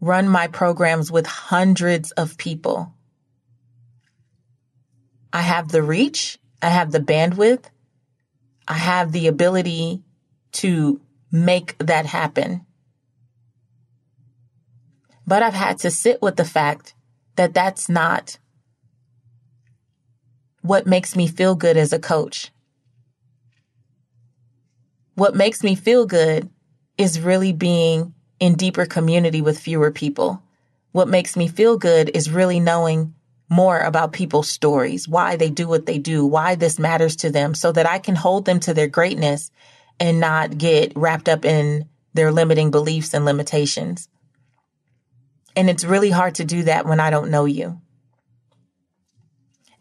run 0.00 0.26
my 0.28 0.46
programs 0.46 1.12
with 1.12 1.26
hundreds 1.26 2.12
of 2.12 2.38
people 2.38 2.94
I 5.32 5.42
have 5.42 5.68
the 5.68 5.82
reach, 5.82 6.38
I 6.60 6.68
have 6.68 6.92
the 6.92 7.00
bandwidth, 7.00 7.64
I 8.68 8.74
have 8.74 9.12
the 9.12 9.26
ability 9.26 10.02
to 10.52 11.00
make 11.30 11.76
that 11.78 12.06
happen. 12.06 12.66
But 15.26 15.42
I've 15.42 15.54
had 15.54 15.78
to 15.80 15.90
sit 15.90 16.20
with 16.20 16.36
the 16.36 16.44
fact 16.44 16.94
that 17.36 17.54
that's 17.54 17.88
not 17.88 18.38
what 20.60 20.86
makes 20.86 21.16
me 21.16 21.26
feel 21.26 21.54
good 21.54 21.76
as 21.76 21.92
a 21.92 21.98
coach. 21.98 22.50
What 25.14 25.34
makes 25.34 25.62
me 25.62 25.74
feel 25.74 26.06
good 26.06 26.50
is 26.98 27.20
really 27.20 27.52
being 27.52 28.14
in 28.38 28.54
deeper 28.54 28.86
community 28.86 29.40
with 29.40 29.58
fewer 29.58 29.90
people. 29.90 30.42
What 30.92 31.08
makes 31.08 31.36
me 31.36 31.48
feel 31.48 31.78
good 31.78 32.10
is 32.14 32.30
really 32.30 32.60
knowing 32.60 33.14
more 33.52 33.78
about 33.78 34.12
people's 34.12 34.48
stories, 34.48 35.06
why 35.06 35.36
they 35.36 35.50
do 35.50 35.68
what 35.68 35.86
they 35.86 35.98
do, 35.98 36.26
why 36.26 36.54
this 36.54 36.78
matters 36.78 37.16
to 37.16 37.30
them, 37.30 37.54
so 37.54 37.70
that 37.70 37.88
I 37.88 37.98
can 37.98 38.16
hold 38.16 38.44
them 38.44 38.58
to 38.60 38.74
their 38.74 38.88
greatness 38.88 39.50
and 40.00 40.18
not 40.18 40.58
get 40.58 40.92
wrapped 40.96 41.28
up 41.28 41.44
in 41.44 41.88
their 42.14 42.32
limiting 42.32 42.70
beliefs 42.70 43.14
and 43.14 43.24
limitations. 43.24 44.08
And 45.54 45.68
it's 45.68 45.84
really 45.84 46.10
hard 46.10 46.36
to 46.36 46.44
do 46.44 46.64
that 46.64 46.86
when 46.86 46.98
I 46.98 47.10
don't 47.10 47.30
know 47.30 47.44
you. 47.44 47.80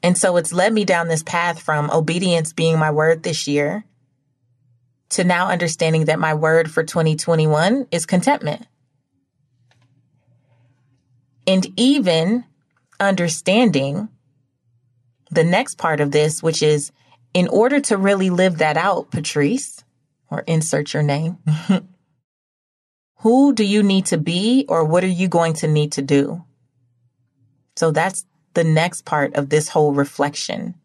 And 0.03 0.17
so 0.17 0.38
it's 0.38 0.51
led 0.51 0.73
me 0.73 0.84
down 0.86 1.07
this 1.07 1.23
path 1.23 1.62
from 1.62 1.89
obedience 1.91 2.53
being 2.53 2.77
my 2.77 2.91
word 2.91 3.23
this 3.23 3.47
year 3.47 3.86
to 5.10 5.23
now 5.23 5.49
understanding 5.49 6.05
that 6.05 6.19
my 6.19 6.34
word 6.34 6.71
for 6.71 6.84
2021 6.84 7.88
is 7.91 8.05
contentment. 8.05 8.65
And 11.45 11.67
even 11.77 12.45
understanding 13.02 14.10
the 15.32 15.44
next 15.44 15.78
part 15.78 16.00
of 16.00 16.12
this, 16.12 16.42
which 16.44 16.62
is 16.62 16.92
in 17.34 17.48
order 17.48 17.80
to 17.80 17.98
really 17.98 18.30
live 18.30 18.60
that 18.60 18.78
out, 18.78 19.12
Patrice, 19.12 19.84
or 20.30 20.42
insert 20.42 20.94
your 20.94 21.04
name, 21.04 21.38
who 23.20 23.54
do 23.54 23.64
you 23.64 23.84
need 23.84 24.06
to 24.08 24.18
be 24.18 24.66
or 24.68 24.86
what 24.86 25.04
are 25.04 25.08
you 25.08 25.28
going 25.28 25.54
to 25.54 25.68
need 25.68 25.94
to 25.94 26.02
do? 26.02 26.44
So 27.76 27.92
that's 27.92 28.26
the 28.54 28.64
next 28.64 29.06
part 29.06 29.36
of 29.36 29.50
this 29.50 29.70
whole 29.70 29.94
reflection. 29.94 30.76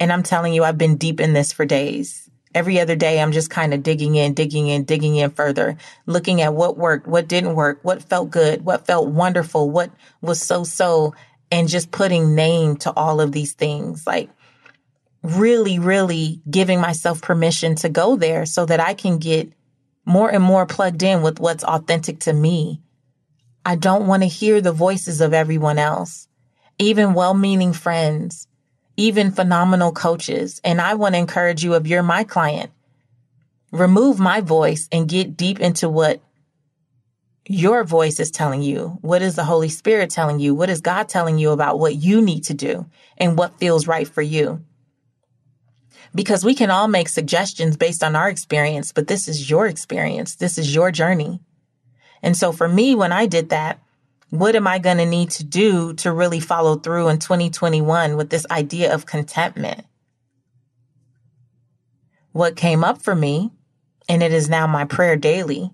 And 0.00 0.12
I'm 0.12 0.22
telling 0.22 0.52
you, 0.52 0.64
I've 0.64 0.78
been 0.78 0.96
deep 0.96 1.20
in 1.20 1.32
this 1.32 1.52
for 1.52 1.64
days. 1.64 2.28
Every 2.54 2.78
other 2.78 2.96
day, 2.96 3.20
I'm 3.20 3.32
just 3.32 3.50
kind 3.50 3.74
of 3.74 3.82
digging 3.82 4.14
in, 4.14 4.32
digging 4.32 4.68
in, 4.68 4.84
digging 4.84 5.16
in 5.16 5.30
further, 5.30 5.76
looking 6.06 6.40
at 6.40 6.54
what 6.54 6.78
worked, 6.78 7.06
what 7.06 7.28
didn't 7.28 7.54
work, 7.54 7.80
what 7.82 8.02
felt 8.02 8.30
good, 8.30 8.64
what 8.64 8.86
felt 8.86 9.08
wonderful, 9.08 9.70
what 9.70 9.90
was 10.20 10.40
so 10.40 10.62
so, 10.62 11.14
and 11.50 11.68
just 11.68 11.90
putting 11.90 12.34
name 12.34 12.76
to 12.78 12.92
all 12.92 13.20
of 13.20 13.32
these 13.32 13.52
things. 13.52 14.06
Like 14.06 14.30
really, 15.22 15.78
really 15.78 16.40
giving 16.48 16.80
myself 16.80 17.22
permission 17.22 17.74
to 17.76 17.88
go 17.88 18.16
there 18.16 18.44
so 18.44 18.66
that 18.66 18.80
I 18.80 18.94
can 18.94 19.18
get 19.18 19.52
more 20.04 20.30
and 20.30 20.44
more 20.44 20.66
plugged 20.66 21.02
in 21.02 21.22
with 21.22 21.40
what's 21.40 21.64
authentic 21.64 22.20
to 22.20 22.32
me. 22.32 22.82
I 23.64 23.76
don't 23.76 24.06
want 24.06 24.22
to 24.22 24.28
hear 24.28 24.60
the 24.60 24.72
voices 24.72 25.22
of 25.22 25.32
everyone 25.32 25.78
else, 25.78 26.28
even 26.78 27.14
well 27.14 27.32
meaning 27.32 27.72
friends, 27.72 28.46
even 28.98 29.30
phenomenal 29.30 29.92
coaches. 29.92 30.60
And 30.62 30.80
I 30.80 30.94
want 30.94 31.14
to 31.14 31.18
encourage 31.18 31.64
you 31.64 31.74
if 31.74 31.86
you're 31.86 32.02
my 32.02 32.24
client, 32.24 32.70
remove 33.72 34.18
my 34.18 34.42
voice 34.42 34.88
and 34.92 35.08
get 35.08 35.36
deep 35.36 35.58
into 35.58 35.88
what 35.88 36.20
your 37.46 37.84
voice 37.84 38.20
is 38.20 38.30
telling 38.30 38.62
you? 38.62 38.98
What 39.02 39.22
is 39.22 39.34
the 39.34 39.44
Holy 39.44 39.68
Spirit 39.68 40.10
telling 40.10 40.38
you? 40.40 40.54
What 40.54 40.70
is 40.70 40.80
God 40.80 41.08
telling 41.08 41.38
you 41.38 41.50
about 41.50 41.78
what 41.78 41.96
you 41.96 42.22
need 42.22 42.44
to 42.44 42.54
do 42.54 42.86
and 43.18 43.36
what 43.36 43.58
feels 43.58 43.86
right 43.86 44.08
for 44.08 44.22
you? 44.22 44.64
Because 46.14 46.44
we 46.44 46.54
can 46.54 46.70
all 46.70 46.88
make 46.88 47.08
suggestions 47.08 47.76
based 47.76 48.02
on 48.02 48.16
our 48.16 48.28
experience, 48.28 48.92
but 48.92 49.08
this 49.08 49.28
is 49.28 49.50
your 49.50 49.66
experience. 49.66 50.36
This 50.36 50.58
is 50.58 50.74
your 50.74 50.90
journey. 50.90 51.40
And 52.22 52.36
so 52.36 52.52
for 52.52 52.68
me, 52.68 52.94
when 52.94 53.12
I 53.12 53.26
did 53.26 53.50
that, 53.50 53.80
what 54.30 54.56
am 54.56 54.66
I 54.66 54.78
going 54.78 54.96
to 54.96 55.06
need 55.06 55.30
to 55.32 55.44
do 55.44 55.92
to 55.94 56.12
really 56.12 56.40
follow 56.40 56.76
through 56.76 57.08
in 57.08 57.18
2021 57.18 58.16
with 58.16 58.30
this 58.30 58.46
idea 58.50 58.94
of 58.94 59.06
contentment? 59.06 59.84
What 62.32 62.56
came 62.56 62.82
up 62.82 63.02
for 63.02 63.14
me, 63.14 63.52
and 64.08 64.22
it 64.22 64.32
is 64.32 64.48
now 64.48 64.66
my 64.66 64.86
prayer 64.86 65.16
daily, 65.16 65.70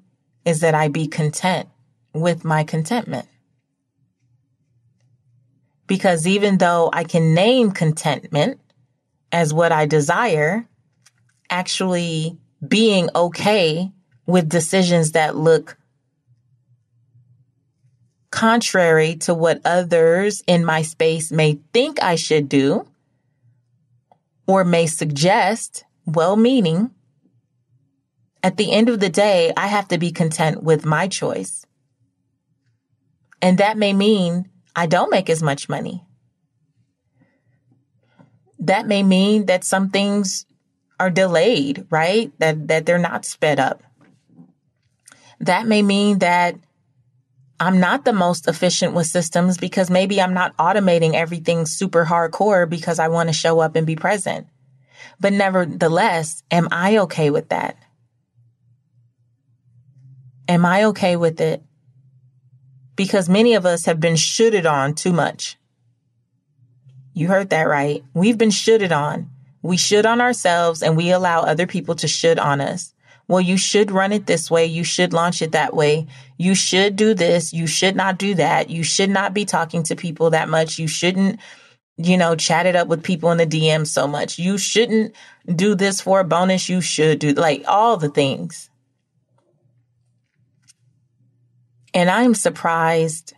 is 0.51 0.61
that 0.61 0.75
I 0.75 0.89
be 0.89 1.07
content 1.07 1.69
with 2.13 2.45
my 2.45 2.65
contentment. 2.65 3.27
Because 5.87 6.27
even 6.27 6.59
though 6.59 6.91
I 6.93 7.05
can 7.05 7.35
name 7.35 7.71
contentment 7.71 8.61
as 9.33 9.55
what 9.55 9.73
I 9.73 9.87
desire, 9.87 10.67
actually 11.49 12.37
being 12.67 13.09
okay 13.15 13.91
with 14.27 14.49
decisions 14.49 15.13
that 15.13 15.37
look 15.37 15.77
contrary 18.31 19.17
to 19.17 19.35
what 19.35 19.61
others 19.65 20.43
in 20.47 20.65
my 20.65 20.83
space 20.83 21.33
may 21.33 21.59
think 21.73 22.03
I 22.03 22.15
should 22.15 22.49
do 22.49 22.87
or 24.47 24.65
may 24.65 24.87
suggest, 24.87 25.85
well 26.07 26.37
meaning. 26.37 26.91
At 28.43 28.57
the 28.57 28.73
end 28.73 28.89
of 28.89 29.01
the 29.01 29.11
day, 29.11 29.53
I 29.57 29.67
have 29.67 29.89
to 29.89 29.99
be 29.99 30.13
content 30.13 30.63
with 30.63 30.85
my 30.87 31.09
choice. 31.09 31.67
And 33.43 33.59
that 33.59 33.77
may 33.77 33.93
mean 33.93 34.49
I 34.75 34.87
don't 34.87 35.11
make 35.11 35.29
as 35.29 35.43
much 35.43 35.69
money. 35.69 36.05
That 38.59 38.87
may 38.87 39.03
mean 39.03 39.47
that 39.47 39.65
some 39.65 39.91
things 39.91 40.47
are 40.99 41.11
delayed, 41.11 41.87
right? 41.91 42.33
That, 42.39 42.69
that 42.69 42.87
they're 42.87 42.99
not 42.99 43.25
sped 43.25 43.59
up. 43.59 43.83
That 45.41 45.67
may 45.67 45.83
mean 45.83 46.19
that 46.19 46.57
I'm 47.59 47.81
not 47.81 48.05
the 48.05 48.13
most 48.13 48.49
efficient 48.49 48.95
with 48.95 49.07
systems 49.07 49.59
because 49.59 49.91
maybe 49.91 50.21
I'm 50.21 50.35
not 50.35 50.57
automating 50.57 51.15
everything 51.15 51.67
super 51.67 52.07
hardcore 52.07 52.69
because 52.69 52.99
I 52.99 53.09
want 53.09 53.29
to 53.29 53.35
show 53.35 53.61
up 53.61 53.77
and 53.77 53.87
be 53.87 53.97
present. 53.97 54.47
But 55.19 55.35
nevertheless, 55.35 56.43
am 56.51 56.69
I 56.71 56.99
okay 56.99 57.31
with 57.31 57.51
that? 57.51 57.77
Am 60.51 60.67
I 60.67 60.83
okay 60.87 61.15
with 61.15 61.41
it? 61.41 61.63
Because 62.97 63.29
many 63.29 63.55
of 63.55 63.65
us 63.65 63.85
have 63.85 64.01
been 64.01 64.17
shooted 64.17 64.67
on 64.67 64.97
too 64.97 65.13
much. 65.13 65.57
You 67.15 67.29
heard 67.29 67.51
that 67.51 67.69
right. 67.69 68.03
We've 68.15 68.37
been 68.37 68.51
shooted 68.51 68.91
on. 68.91 69.31
We 69.63 69.77
should 69.77 70.07
on 70.07 70.21
ourselves 70.21 70.83
and 70.83 70.97
we 70.97 71.13
allow 71.13 71.43
other 71.43 71.69
people 71.69 71.95
to 71.95 72.09
should 72.09 72.41
on 72.41 72.61
us. 72.61 72.93
Well, 73.29 73.41
you 73.41 73.57
should 73.57 73.93
run 73.93 74.11
it 74.11 74.27
this 74.27 74.51
way. 74.51 74.67
You 74.67 74.83
should 74.83 75.13
launch 75.13 75.41
it 75.41 75.53
that 75.53 75.73
way. 75.73 76.09
You 76.37 76.57
should 76.57 76.97
do 76.97 77.15
this. 77.15 77.53
You 77.53 77.69
should 77.69 77.95
not 77.95 78.19
do 78.19 78.35
that. 78.35 78.71
You 78.71 78.83
should 78.83 79.11
not 79.11 79.33
be 79.33 79.45
talking 79.45 79.85
to 79.85 79.95
people 79.95 80.31
that 80.31 80.49
much. 80.49 80.81
You 80.81 80.89
shouldn't, 80.89 81.39
you 81.97 82.17
know, 82.17 82.35
chat 82.35 82.67
it 82.67 82.75
up 82.75 82.89
with 82.89 83.05
people 83.05 83.31
in 83.31 83.39
the 83.39 83.47
DM 83.47 83.87
so 83.87 84.09
much. 84.09 84.37
You 84.37 84.59
shouldn't 84.59 85.15
do 85.47 85.77
this 85.77 86.01
for 86.01 86.19
a 86.19 86.25
bonus. 86.25 86.69
You 86.69 86.81
should 86.81 87.21
do 87.21 87.35
like 87.35 87.63
all 87.69 87.97
the 87.97 88.09
things. 88.09 88.70
And 91.93 92.11
I'm 92.11 92.35
surprised 92.35 93.35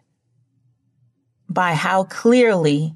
by 1.48 1.74
how 1.74 2.04
clearly 2.04 2.94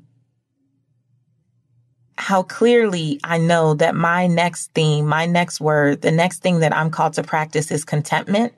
how 2.18 2.42
clearly 2.42 3.20
I 3.22 3.38
know 3.38 3.74
that 3.74 3.94
my 3.94 4.26
next 4.26 4.72
theme, 4.72 5.06
my 5.06 5.26
next 5.26 5.60
word, 5.60 6.00
the 6.00 6.10
next 6.10 6.42
thing 6.42 6.60
that 6.60 6.74
I'm 6.74 6.90
called 6.90 7.12
to 7.14 7.22
practice 7.22 7.70
is 7.70 7.84
contentment. 7.84 8.54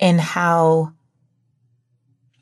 And 0.00 0.20
how 0.20 0.92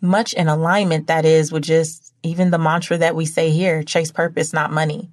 much 0.01 0.33
in 0.33 0.49
alignment 0.49 1.09
that 1.09 1.25
is 1.25 1.53
with 1.53 1.64
just 1.64 2.14
even 2.22 2.51
the 2.51 2.59
mantra 2.59 2.99
that 2.99 3.14
we 3.14 3.27
say 3.27 3.51
here 3.51 3.83
chase 3.83 4.11
purpose, 4.11 4.53
not 4.53 4.72
money. 4.72 5.11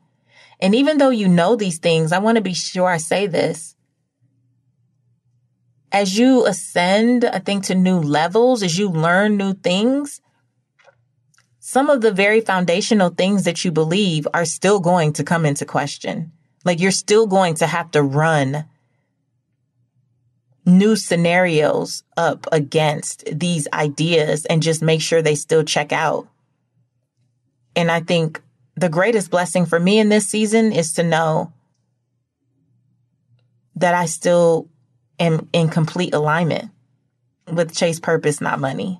And 0.59 0.73
even 0.75 0.97
though 0.97 1.09
you 1.09 1.27
know 1.27 1.55
these 1.55 1.79
things, 1.79 2.11
I 2.11 2.19
want 2.19 2.37
to 2.37 2.41
be 2.41 2.53
sure 2.53 2.89
I 2.89 2.97
say 2.97 3.27
this. 3.27 3.72
As 5.93 6.17
you 6.17 6.47
ascend, 6.47 7.23
I 7.23 7.37
think, 7.37 7.65
to 7.65 7.75
new 7.75 7.99
levels, 7.99 8.63
as 8.63 8.79
you 8.79 8.89
learn 8.89 9.37
new 9.37 9.53
things, 9.53 10.21
some 11.59 11.89
of 11.89 12.01
the 12.01 12.11
very 12.11 12.41
foundational 12.41 13.11
things 13.11 13.43
that 13.43 13.63
you 13.63 13.71
believe 13.71 14.27
are 14.33 14.43
still 14.43 14.79
going 14.79 15.13
to 15.13 15.23
come 15.23 15.45
into 15.45 15.65
question. 15.65 16.31
Like 16.65 16.79
you're 16.79 16.91
still 16.91 17.27
going 17.27 17.53
to 17.55 17.67
have 17.67 17.91
to 17.91 18.01
run 18.01 18.65
new 20.65 20.95
scenarios 20.95 22.03
up 22.17 22.47
against 22.51 23.25
these 23.31 23.67
ideas 23.71 24.45
and 24.45 24.63
just 24.63 24.81
make 24.81 25.01
sure 25.01 25.21
they 25.21 25.35
still 25.35 25.63
check 25.63 25.91
out. 25.91 26.27
And 27.75 27.91
I 27.91 27.99
think 27.99 28.41
the 28.75 28.89
greatest 28.89 29.29
blessing 29.29 29.65
for 29.65 29.79
me 29.79 29.99
in 29.99 30.09
this 30.09 30.27
season 30.27 30.71
is 30.71 30.93
to 30.93 31.03
know 31.03 31.53
that 33.75 33.93
I 33.93 34.05
still 34.05 34.69
am 35.19 35.47
in 35.53 35.69
complete 35.69 36.13
alignment 36.13 36.71
with 37.51 37.75
chase 37.75 37.99
purpose, 37.99 38.41
not 38.41 38.59
money. 38.59 38.99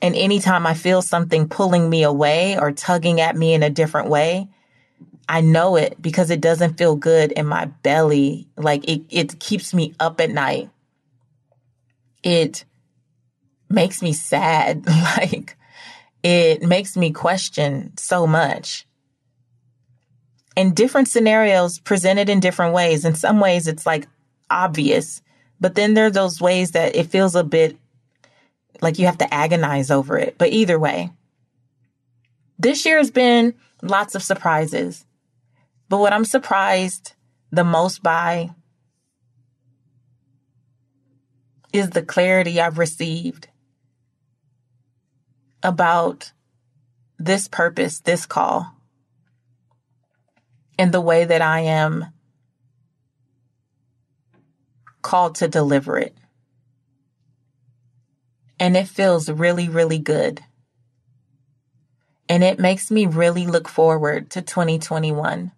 And 0.00 0.16
anytime 0.16 0.66
I 0.66 0.74
feel 0.74 1.00
something 1.00 1.48
pulling 1.48 1.88
me 1.88 2.02
away 2.02 2.58
or 2.58 2.72
tugging 2.72 3.20
at 3.20 3.36
me 3.36 3.54
in 3.54 3.62
a 3.62 3.70
different 3.70 4.08
way, 4.08 4.48
I 5.28 5.40
know 5.40 5.76
it 5.76 6.00
because 6.02 6.30
it 6.30 6.40
doesn't 6.40 6.76
feel 6.76 6.96
good 6.96 7.32
in 7.32 7.46
my 7.46 7.66
belly. 7.66 8.48
Like 8.56 8.88
it, 8.88 9.02
it 9.10 9.38
keeps 9.38 9.72
me 9.72 9.94
up 10.00 10.20
at 10.20 10.30
night. 10.30 10.70
It 12.24 12.64
makes 13.70 14.02
me 14.02 14.12
sad. 14.12 14.86
like 15.16 15.56
it 16.22 16.62
makes 16.62 16.96
me 16.96 17.12
question 17.12 17.96
so 17.96 18.26
much. 18.26 18.86
And 20.56 20.76
different 20.76 21.08
scenarios 21.08 21.78
presented 21.78 22.28
in 22.28 22.40
different 22.40 22.74
ways. 22.74 23.04
In 23.04 23.14
some 23.14 23.40
ways, 23.40 23.66
it's 23.66 23.86
like 23.86 24.06
obvious, 24.52 25.22
but 25.60 25.74
then 25.74 25.94
there 25.94 26.06
are 26.06 26.10
those 26.10 26.40
ways 26.40 26.72
that 26.72 26.94
it 26.96 27.06
feels 27.08 27.34
a 27.34 27.44
bit 27.44 27.76
like 28.80 28.98
you 28.98 29.06
have 29.06 29.18
to 29.18 29.32
agonize 29.32 29.90
over 29.90 30.18
it. 30.18 30.36
But 30.38 30.50
either 30.50 30.78
way, 30.78 31.10
this 32.58 32.84
year 32.84 32.98
has 32.98 33.10
been 33.10 33.54
lots 33.82 34.14
of 34.14 34.22
surprises. 34.22 35.04
But 35.88 35.98
what 35.98 36.12
I'm 36.12 36.24
surprised 36.24 37.14
the 37.50 37.64
most 37.64 38.02
by 38.02 38.50
is 41.72 41.90
the 41.90 42.02
clarity 42.02 42.60
I've 42.60 42.78
received 42.78 43.48
about 45.62 46.32
this 47.18 47.48
purpose, 47.48 48.00
this 48.00 48.26
call, 48.26 48.74
and 50.78 50.92
the 50.92 51.00
way 51.00 51.24
that 51.24 51.40
I 51.40 51.60
am 51.60 52.11
called 55.02 55.34
to 55.36 55.48
deliver 55.48 55.98
it 55.98 56.16
and 58.62 58.76
it 58.76 58.86
feels 58.86 59.28
really, 59.28 59.68
really 59.68 59.98
good. 59.98 60.40
And 62.28 62.44
it 62.44 62.60
makes 62.60 62.92
me 62.92 63.06
really 63.06 63.44
look 63.44 63.68
forward 63.68 64.30
to 64.30 64.40
2021. 64.40 65.50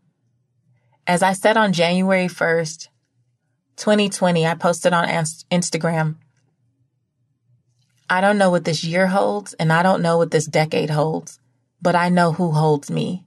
As 1.06 1.22
I 1.22 1.34
said 1.34 1.58
on 1.58 1.74
January 1.74 2.28
1st, 2.28 2.88
2020, 3.76 4.46
I 4.46 4.54
posted 4.54 4.94
on 4.94 5.06
Instagram. 5.06 6.16
I 8.08 8.22
don't 8.22 8.38
know 8.38 8.48
what 8.48 8.64
this 8.64 8.82
year 8.82 9.08
holds, 9.08 9.52
and 9.52 9.70
I 9.70 9.82
don't 9.82 10.00
know 10.00 10.16
what 10.16 10.30
this 10.30 10.46
decade 10.46 10.88
holds, 10.88 11.38
but 11.82 11.94
I 11.94 12.08
know 12.08 12.32
who 12.32 12.52
holds 12.52 12.90
me. 12.90 13.26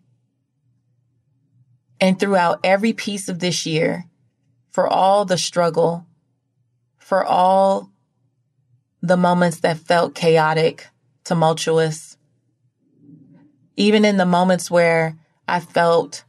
And 2.02 2.20
throughout 2.20 2.62
every 2.64 2.94
piece 2.94 3.30
of 3.30 3.38
this 3.38 3.68
year, 3.68 4.06
for 4.72 4.88
all 4.88 5.24
the 5.24 5.38
struggle, 5.38 6.07
for 7.08 7.24
all 7.24 7.90
the 9.02 9.16
moments 9.16 9.62
that 9.62 9.78
felt 9.78 10.14
chaotic, 10.14 10.90
tumultuous, 11.24 12.18
even 13.78 14.04
in 14.04 14.18
the 14.18 14.26
moments 14.26 14.70
where 14.70 15.16
I 15.48 15.62
felt 15.62 16.26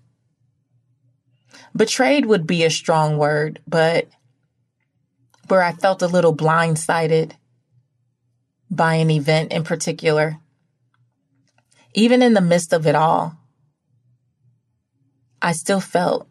betrayed 1.74 2.26
would 2.26 2.46
be 2.46 2.62
a 2.62 2.70
strong 2.70 3.18
word, 3.18 3.60
but 3.66 4.06
where 5.48 5.64
I 5.64 5.72
felt 5.72 6.00
a 6.00 6.06
little 6.06 6.36
blindsided 6.36 7.32
by 8.70 8.94
an 8.94 9.10
event 9.10 9.50
in 9.50 9.64
particular. 9.64 10.38
Even 11.92 12.22
in 12.22 12.34
the 12.34 12.40
midst 12.40 12.72
of 12.72 12.86
it 12.86 12.94
all, 12.94 13.36
I 15.42 15.50
still 15.50 15.80
felt 15.80 16.28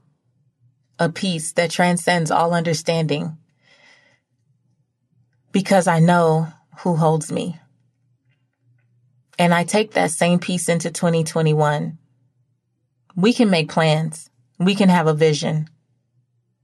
a 0.97 1.10
peace 1.10 1.51
that 1.51 1.69
transcends 1.69 2.31
all 2.31 2.53
understanding 2.53 3.38
because 5.51 5.88
I 5.88 5.99
know 5.99 6.47
who 6.79 6.95
holds 6.95 7.31
me. 7.31 7.60
And 9.39 9.53
I 9.53 9.63
take 9.63 9.93
that 9.93 10.12
same 10.12 10.39
peace 10.39 10.67
into 10.69 10.91
2021. 10.91 11.97
We 13.15 13.33
can 13.33 13.49
make 13.49 13.69
plans. 13.69 14.29
We 14.60 14.75
can 14.75 14.89
have 14.89 15.07
a 15.07 15.13
vision. 15.13 15.69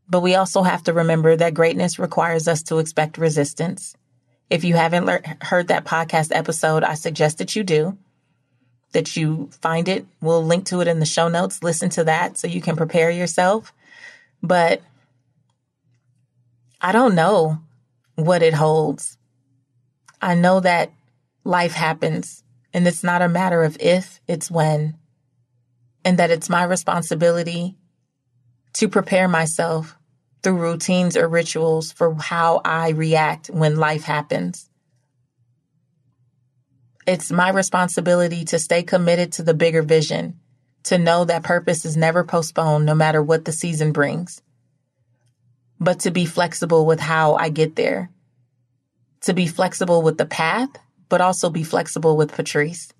But 0.09 0.21
we 0.21 0.35
also 0.35 0.63
have 0.63 0.83
to 0.83 0.93
remember 0.93 1.35
that 1.35 1.53
greatness 1.53 1.99
requires 1.99 2.47
us 2.47 2.63
to 2.63 2.79
expect 2.79 3.17
resistance. 3.17 3.95
If 4.49 4.63
you 4.63 4.75
haven't 4.75 5.05
le- 5.05 5.21
heard 5.41 5.69
that 5.69 5.85
podcast 5.85 6.35
episode, 6.35 6.83
I 6.83 6.95
suggest 6.95 7.37
that 7.39 7.55
you 7.55 7.63
do, 7.63 7.97
that 8.91 9.15
you 9.15 9.49
find 9.61 9.87
it. 9.87 10.05
We'll 10.21 10.43
link 10.43 10.65
to 10.67 10.81
it 10.81 10.87
in 10.87 10.99
the 10.99 11.05
show 11.05 11.27
notes. 11.27 11.63
Listen 11.63 11.89
to 11.91 12.03
that 12.03 12.37
so 12.37 12.47
you 12.47 12.61
can 12.61 12.75
prepare 12.75 13.09
yourself. 13.09 13.73
But 14.41 14.81
I 16.81 16.91
don't 16.91 17.15
know 17.15 17.62
what 18.15 18.43
it 18.43 18.53
holds. 18.53 19.17
I 20.21 20.35
know 20.35 20.59
that 20.59 20.91
life 21.43 21.73
happens 21.73 22.43
and 22.73 22.87
it's 22.87 23.03
not 23.03 23.21
a 23.21 23.29
matter 23.29 23.63
of 23.63 23.77
if, 23.79 24.19
it's 24.27 24.49
when. 24.49 24.95
And 26.05 26.17
that 26.19 26.31
it's 26.31 26.49
my 26.49 26.63
responsibility 26.63 27.77
to 28.73 28.89
prepare 28.89 29.27
myself 29.27 29.95
through 30.41 30.57
routines 30.57 31.15
or 31.15 31.27
rituals 31.27 31.91
for 31.91 32.15
how 32.15 32.61
I 32.65 32.89
react 32.89 33.47
when 33.47 33.77
life 33.77 34.03
happens. 34.03 34.69
It's 37.05 37.31
my 37.31 37.49
responsibility 37.49 38.43
to 38.45 38.59
stay 38.59 38.83
committed 38.83 39.31
to 39.33 39.43
the 39.43 39.53
bigger 39.53 39.81
vision, 39.81 40.39
to 40.83 40.97
know 40.97 41.25
that 41.25 41.43
purpose 41.43 41.85
is 41.85 41.95
never 41.95 42.23
postponed 42.23 42.85
no 42.85 42.95
matter 42.95 43.21
what 43.21 43.45
the 43.45 43.51
season 43.51 43.91
brings, 43.91 44.41
but 45.83 45.99
to 45.99 46.11
be 46.11 46.25
flexible 46.25 46.85
with 46.85 46.99
how 46.99 47.35
I 47.35 47.49
get 47.49 47.75
there, 47.75 48.09
to 49.21 49.33
be 49.33 49.47
flexible 49.47 50.01
with 50.01 50.17
the 50.17 50.25
path, 50.25 50.69
but 51.09 51.21
also 51.21 51.49
be 51.49 51.63
flexible 51.63 52.15
with 52.15 52.31
Patrice, 52.31 52.93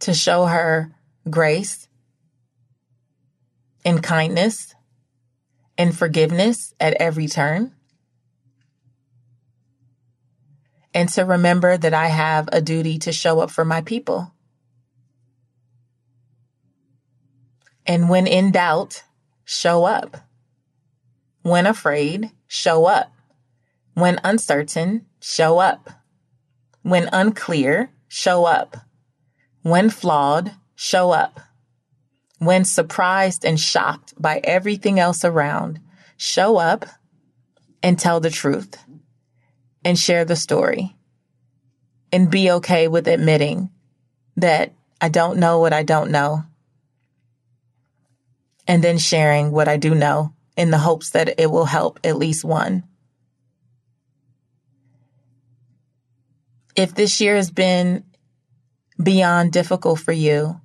to 0.00 0.14
show 0.14 0.46
her 0.46 0.94
grace 1.28 1.88
and 3.84 4.02
kindness 4.02 4.74
and 5.76 5.96
forgiveness 5.96 6.74
at 6.78 6.94
every 6.94 7.26
turn 7.26 7.74
and 10.92 11.08
to 11.10 11.24
remember 11.24 11.76
that 11.76 11.94
I 11.94 12.08
have 12.08 12.48
a 12.52 12.60
duty 12.60 12.98
to 13.00 13.12
show 13.12 13.40
up 13.40 13.50
for 13.50 13.64
my 13.64 13.80
people. 13.80 14.32
And 17.86 18.08
when 18.08 18.26
in 18.26 18.52
doubt, 18.52 19.02
show 19.44 19.84
up. 19.84 20.16
When 21.42 21.66
afraid, 21.66 22.30
show 22.46 22.84
up. 22.84 23.12
When 23.94 24.20
uncertain, 24.22 25.06
show 25.20 25.58
up. 25.58 25.90
When 26.82 27.08
unclear, 27.12 27.90
show 28.08 28.44
up. 28.44 28.76
When 29.62 29.90
flawed, 29.90 30.52
show 30.74 31.12
up. 31.12 31.40
When 32.38 32.64
surprised 32.64 33.44
and 33.44 33.58
shocked 33.58 34.14
by 34.18 34.40
everything 34.44 34.98
else 34.98 35.24
around, 35.24 35.80
show 36.16 36.56
up 36.56 36.86
and 37.82 37.98
tell 37.98 38.20
the 38.20 38.30
truth 38.30 38.78
and 39.84 39.98
share 39.98 40.24
the 40.24 40.36
story 40.36 40.96
and 42.12 42.30
be 42.30 42.50
okay 42.50 42.88
with 42.88 43.08
admitting 43.08 43.70
that 44.36 44.72
I 45.00 45.08
don't 45.08 45.38
know 45.38 45.58
what 45.58 45.72
I 45.72 45.82
don't 45.82 46.10
know. 46.10 46.44
And 48.66 48.84
then 48.84 48.98
sharing 48.98 49.50
what 49.50 49.68
I 49.68 49.76
do 49.76 49.94
know 49.94 50.34
in 50.60 50.70
the 50.70 50.76
hopes 50.76 51.10
that 51.10 51.40
it 51.40 51.50
will 51.50 51.64
help 51.64 51.98
at 52.04 52.18
least 52.18 52.44
one. 52.44 52.84
If 56.76 56.94
this 56.94 57.18
year 57.18 57.36
has 57.36 57.50
been 57.50 58.04
beyond 59.02 59.52
difficult 59.52 60.00
for 60.00 60.12
you, 60.12 60.60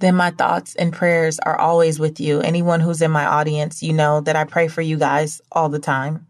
then 0.00 0.16
my 0.16 0.32
thoughts 0.32 0.74
and 0.74 0.92
prayers 0.92 1.38
are 1.38 1.56
always 1.56 2.00
with 2.00 2.18
you. 2.18 2.40
Anyone 2.40 2.80
who's 2.80 3.00
in 3.00 3.12
my 3.12 3.24
audience, 3.24 3.80
you 3.80 3.92
know 3.92 4.20
that 4.22 4.34
I 4.34 4.42
pray 4.42 4.66
for 4.66 4.82
you 4.82 4.96
guys 4.98 5.40
all 5.52 5.68
the 5.68 5.78
time. 5.78 6.26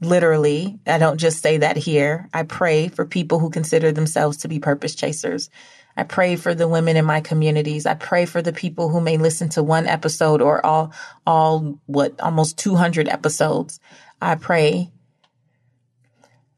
Literally, 0.00 0.80
I 0.88 0.98
don't 0.98 1.18
just 1.18 1.40
say 1.40 1.58
that 1.58 1.76
here. 1.76 2.28
I 2.34 2.42
pray 2.42 2.88
for 2.88 3.06
people 3.06 3.38
who 3.38 3.48
consider 3.48 3.92
themselves 3.92 4.38
to 4.38 4.48
be 4.48 4.58
purpose 4.58 4.96
chasers. 4.96 5.50
I 5.96 6.02
pray 6.02 6.36
for 6.36 6.54
the 6.54 6.68
women 6.68 6.96
in 6.96 7.04
my 7.04 7.20
communities. 7.20 7.86
I 7.86 7.94
pray 7.94 8.26
for 8.26 8.42
the 8.42 8.52
people 8.52 8.90
who 8.90 9.00
may 9.00 9.16
listen 9.16 9.48
to 9.50 9.62
one 9.62 9.86
episode 9.86 10.42
or 10.42 10.64
all, 10.64 10.92
all, 11.26 11.80
what, 11.86 12.20
almost 12.20 12.58
200 12.58 13.08
episodes. 13.08 13.80
I 14.20 14.34
pray 14.34 14.90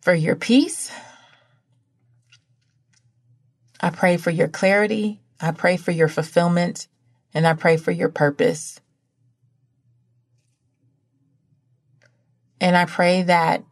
for 0.01 0.13
your 0.13 0.35
peace. 0.35 0.91
I 3.81 3.91
pray 3.91 4.17
for 4.17 4.31
your 4.31 4.49
clarity. 4.49 5.21
I 5.41 5.53
pray 5.53 5.77
for 5.77 5.93
your 5.93 6.09
fulfillment 6.09 6.89
and 7.33 7.47
I 7.47 7.55
pray 7.55 7.77
for 7.77 7.93
your 7.93 8.09
purpose. 8.09 8.81
And 12.61 12.77
I 12.77 12.87
pray 12.87 13.23
that 13.23 13.63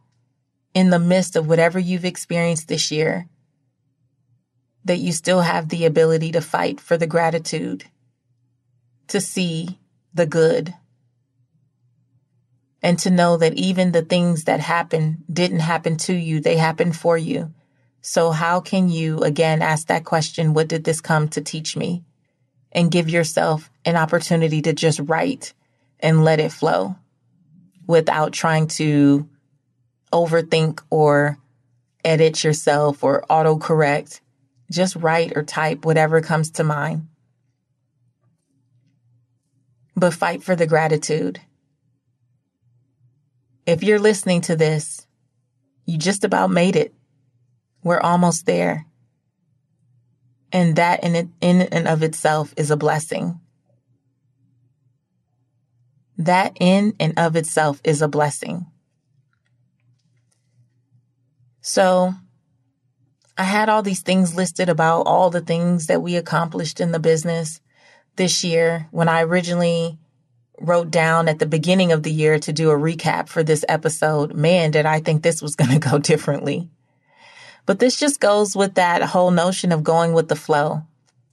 in 0.74 0.90
the 0.90 1.00
midst 1.00 1.35
of 1.35 1.48
whatever 1.48 1.79
you've 1.79 2.05
experienced 2.05 2.68
this 2.68 2.92
year, 2.92 3.29
that 4.87 4.99
you 4.99 5.12
still 5.12 5.42
have 5.42 5.68
the 5.68 5.85
ability 5.85 6.33
to 6.33 6.40
fight 6.40 6.81
for 6.81 6.96
the 6.96 7.07
gratitude, 7.07 7.85
to 9.09 9.20
see 9.20 9.79
the 10.14 10.27
good, 10.27 10.75
and 12.83 12.99
to 13.01 13.11
know 13.11 13.37
that 13.37 13.55
even 13.55 13.92
the 13.92 14.03
things 14.03 14.44
that 14.44 14.61
happen 14.61 15.25
didn't 15.33 15.61
happen 15.61 15.96
to 15.96 16.14
you, 16.14 16.40
they 16.40 16.57
happened 16.57 16.96
for 16.96 17.18
you. 17.18 17.53
So 18.01 18.31
how 18.31 18.61
can 18.61 18.88
you 18.88 19.18
again 19.22 19.61
ask 19.61 19.88
that 19.88 20.05
question, 20.05 20.55
what 20.55 20.68
did 20.68 20.85
this 20.85 21.01
come 21.01 21.29
to 21.31 21.40
teach 21.40 21.77
me? 21.77 22.05
And 22.70 22.90
give 22.90 23.09
yourself 23.09 23.70
an 23.85 23.96
opportunity 23.96 24.62
to 24.62 24.72
just 24.72 25.01
write 25.01 25.55
and 25.99 26.22
let 26.22 26.38
it 26.38 26.53
flow 26.53 26.94
without 27.87 28.33
trying 28.33 28.68
to 28.68 29.29
overthink 30.12 30.81
or 30.90 31.38
edit 32.05 32.44
yourself 32.44 33.03
or 33.03 33.25
autocorrect. 33.29 34.20
Just 34.70 34.96
write 34.96 35.37
or 35.37 35.42
type 35.42 35.85
whatever 35.85 36.20
comes 36.20 36.50
to 36.52 36.64
mind. 36.64 37.07
But 39.94 40.14
fight 40.14 40.42
for 40.42 40.57
the 40.57 40.66
gratitude. 40.66 41.40
If 43.66 43.83
you're 43.83 43.98
listening 43.98 44.42
to 44.42 44.57
this, 44.57 45.07
you 45.87 45.98
just 45.98 46.24
about 46.24 46.50
made 46.50 46.76
it. 46.76 46.94
We're 47.83 48.00
almost 48.00 48.46
there. 48.46 48.87
And 50.52 50.76
that 50.76 51.02
in, 51.05 51.14
it, 51.14 51.29
in 51.40 51.62
and 51.62 51.88
of 51.88 52.02
itself 52.02 52.52
is 52.57 52.70
a 52.70 52.76
blessing. 52.76 53.40
That 56.18 56.57
in 56.61 56.94
and 56.98 57.18
of 57.18 57.37
itself 57.37 57.81
is 57.85 58.02
a 58.02 58.09
blessing. 58.09 58.66
So 61.61 62.14
I 63.38 63.44
had 63.44 63.68
all 63.68 63.83
these 63.83 64.03
things 64.03 64.35
listed 64.35 64.68
about 64.68 65.03
all 65.03 65.31
the 65.31 65.40
things 65.40 65.87
that 65.87 66.03
we 66.03 66.16
accomplished 66.16 66.81
in 66.81 66.92
the 66.92 66.99
business 66.99 67.61
this 68.16 68.42
year 68.42 68.88
when 68.90 69.09
I 69.09 69.22
originally 69.22 69.99
wrote 70.59 70.90
down 70.90 71.29
at 71.29 71.38
the 71.38 71.46
beginning 71.46 71.92
of 71.92 72.03
the 72.03 72.12
year 72.12 72.38
to 72.38 72.53
do 72.53 72.70
a 72.70 72.75
recap 72.75 73.29
for 73.29 73.42
this 73.42 73.64
episode. 73.68 74.35
Man, 74.35 74.70
did 74.70 74.87
I 74.87 75.01
think 75.01 75.22
this 75.22 75.42
was 75.42 75.55
going 75.57 75.70
to 75.70 75.90
go 75.90 75.99
differently. 75.99 76.70
But 77.66 77.79
this 77.79 77.99
just 77.99 78.20
goes 78.20 78.57
with 78.57 78.75
that 78.75 79.03
whole 79.03 79.31
notion 79.31 79.72
of 79.72 79.85
going 79.85 80.12
with 80.12 80.29
the 80.29 80.37
flow. 80.37 80.83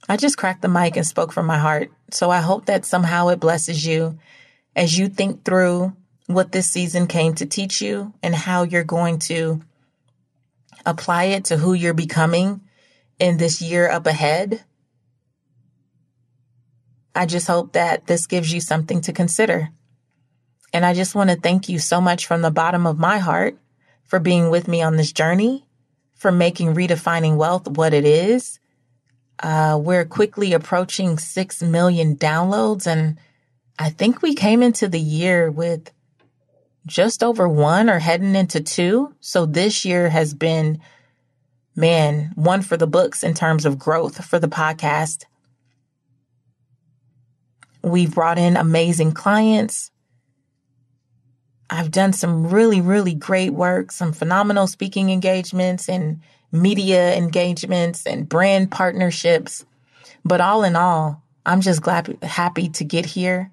I 0.08 0.16
just 0.16 0.36
cracked 0.36 0.62
the 0.62 0.68
mic 0.68 0.96
and 0.96 1.06
spoke 1.06 1.32
from 1.32 1.46
my 1.46 1.58
heart. 1.58 1.90
So 2.10 2.30
I 2.30 2.40
hope 2.40 2.66
that 2.66 2.84
somehow 2.84 3.28
it 3.28 3.40
blesses 3.40 3.86
you 3.86 4.18
as 4.76 4.98
you 4.98 5.08
think 5.08 5.44
through 5.44 5.96
what 6.26 6.52
this 6.52 6.68
season 6.68 7.06
came 7.06 7.34
to 7.36 7.46
teach 7.46 7.80
you 7.80 8.12
and 8.22 8.34
how 8.34 8.64
you're 8.64 8.84
going 8.84 9.18
to 9.20 9.62
apply 10.84 11.24
it 11.24 11.46
to 11.46 11.56
who 11.56 11.74
you're 11.74 11.94
becoming 11.94 12.60
in 13.18 13.36
this 13.36 13.62
year 13.62 13.90
up 13.90 14.06
ahead. 14.06 14.64
I 17.14 17.26
just 17.26 17.46
hope 17.46 17.72
that 17.72 18.06
this 18.06 18.26
gives 18.26 18.52
you 18.52 18.60
something 18.60 19.00
to 19.02 19.12
consider. 19.12 19.68
And 20.72 20.84
I 20.84 20.94
just 20.94 21.14
want 21.14 21.30
to 21.30 21.36
thank 21.36 21.68
you 21.68 21.78
so 21.78 22.00
much 22.00 22.26
from 22.26 22.42
the 22.42 22.50
bottom 22.50 22.86
of 22.86 22.98
my 22.98 23.18
heart 23.18 23.56
for 24.02 24.18
being 24.18 24.50
with 24.50 24.66
me 24.66 24.82
on 24.82 24.96
this 24.96 25.12
journey 25.12 25.64
for 26.14 26.32
making 26.32 26.74
redefining 26.74 27.36
wealth 27.36 27.68
what 27.68 27.92
it 27.92 28.04
is. 28.04 28.58
Uh, 29.42 29.78
we're 29.80 30.04
quickly 30.04 30.52
approaching 30.52 31.18
6 31.18 31.62
million 31.62 32.16
downloads. 32.16 32.86
And 32.86 33.18
I 33.78 33.90
think 33.90 34.22
we 34.22 34.34
came 34.34 34.62
into 34.62 34.88
the 34.88 35.00
year 35.00 35.50
with 35.50 35.90
just 36.86 37.22
over 37.22 37.48
one 37.48 37.88
or 37.88 37.98
heading 37.98 38.34
into 38.34 38.60
two. 38.60 39.14
So 39.20 39.46
this 39.46 39.84
year 39.84 40.08
has 40.10 40.34
been, 40.34 40.80
man, 41.74 42.32
one 42.34 42.62
for 42.62 42.76
the 42.76 42.86
books 42.86 43.22
in 43.22 43.34
terms 43.34 43.64
of 43.64 43.78
growth 43.78 44.24
for 44.24 44.38
the 44.38 44.48
podcast. 44.48 45.24
We've 47.82 48.14
brought 48.14 48.38
in 48.38 48.56
amazing 48.56 49.12
clients. 49.12 49.90
I've 51.70 51.90
done 51.90 52.12
some 52.12 52.48
really, 52.48 52.80
really 52.80 53.14
great 53.14 53.50
work, 53.50 53.90
some 53.90 54.12
phenomenal 54.12 54.66
speaking 54.66 55.10
engagements 55.10 55.88
and 55.88 56.20
media 56.52 57.16
engagements 57.16 58.06
and 58.06 58.28
brand 58.28 58.70
partnerships. 58.70 59.64
But 60.24 60.40
all 60.40 60.62
in 60.62 60.76
all, 60.76 61.22
I'm 61.44 61.60
just 61.60 61.82
glad, 61.82 62.16
happy 62.22 62.68
to 62.70 62.84
get 62.84 63.06
here. 63.06 63.50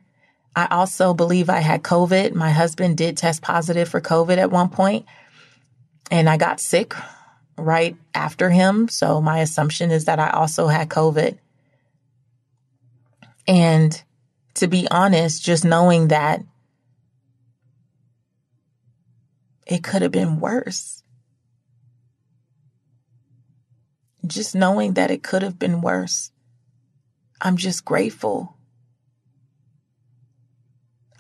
I 0.56 0.68
also 0.70 1.14
believe 1.14 1.50
I 1.50 1.60
had 1.60 1.84
COVID. 1.84 2.34
My 2.34 2.50
husband 2.50 2.98
did 2.98 3.18
test 3.18 3.42
positive 3.42 3.88
for 3.88 4.02
COVID 4.02 4.38
at 4.38 4.52
one 4.52 4.70
point, 4.70 5.06
and 6.10 6.30
I 6.30 6.38
got 6.38 6.60
sick 6.60 6.94
right 7.58 7.96
after 8.14 8.50
him. 8.50 8.88
So 8.90 9.22
my 9.22 9.40
assumption 9.40 9.92
is 9.92 10.06
that 10.06 10.20
I 10.20 10.30
also 10.32 10.68
had 10.68 10.90
COVID. 10.90 11.38
And 13.48 14.02
to 14.56 14.68
be 14.68 14.88
honest, 14.92 15.44
just 15.44 15.64
knowing 15.64 16.10
that 16.10 16.44
it 19.66 19.84
could 19.84 20.02
have 20.02 20.12
been 20.12 20.40
worse. 20.40 21.04
Just 24.28 24.54
knowing 24.54 24.94
that 24.94 25.12
it 25.12 25.24
could 25.24 25.42
have 25.42 25.58
been 25.58 25.82
worse. 25.82 26.32
I'm 27.40 27.58
just 27.58 27.86
grateful. 27.86 28.56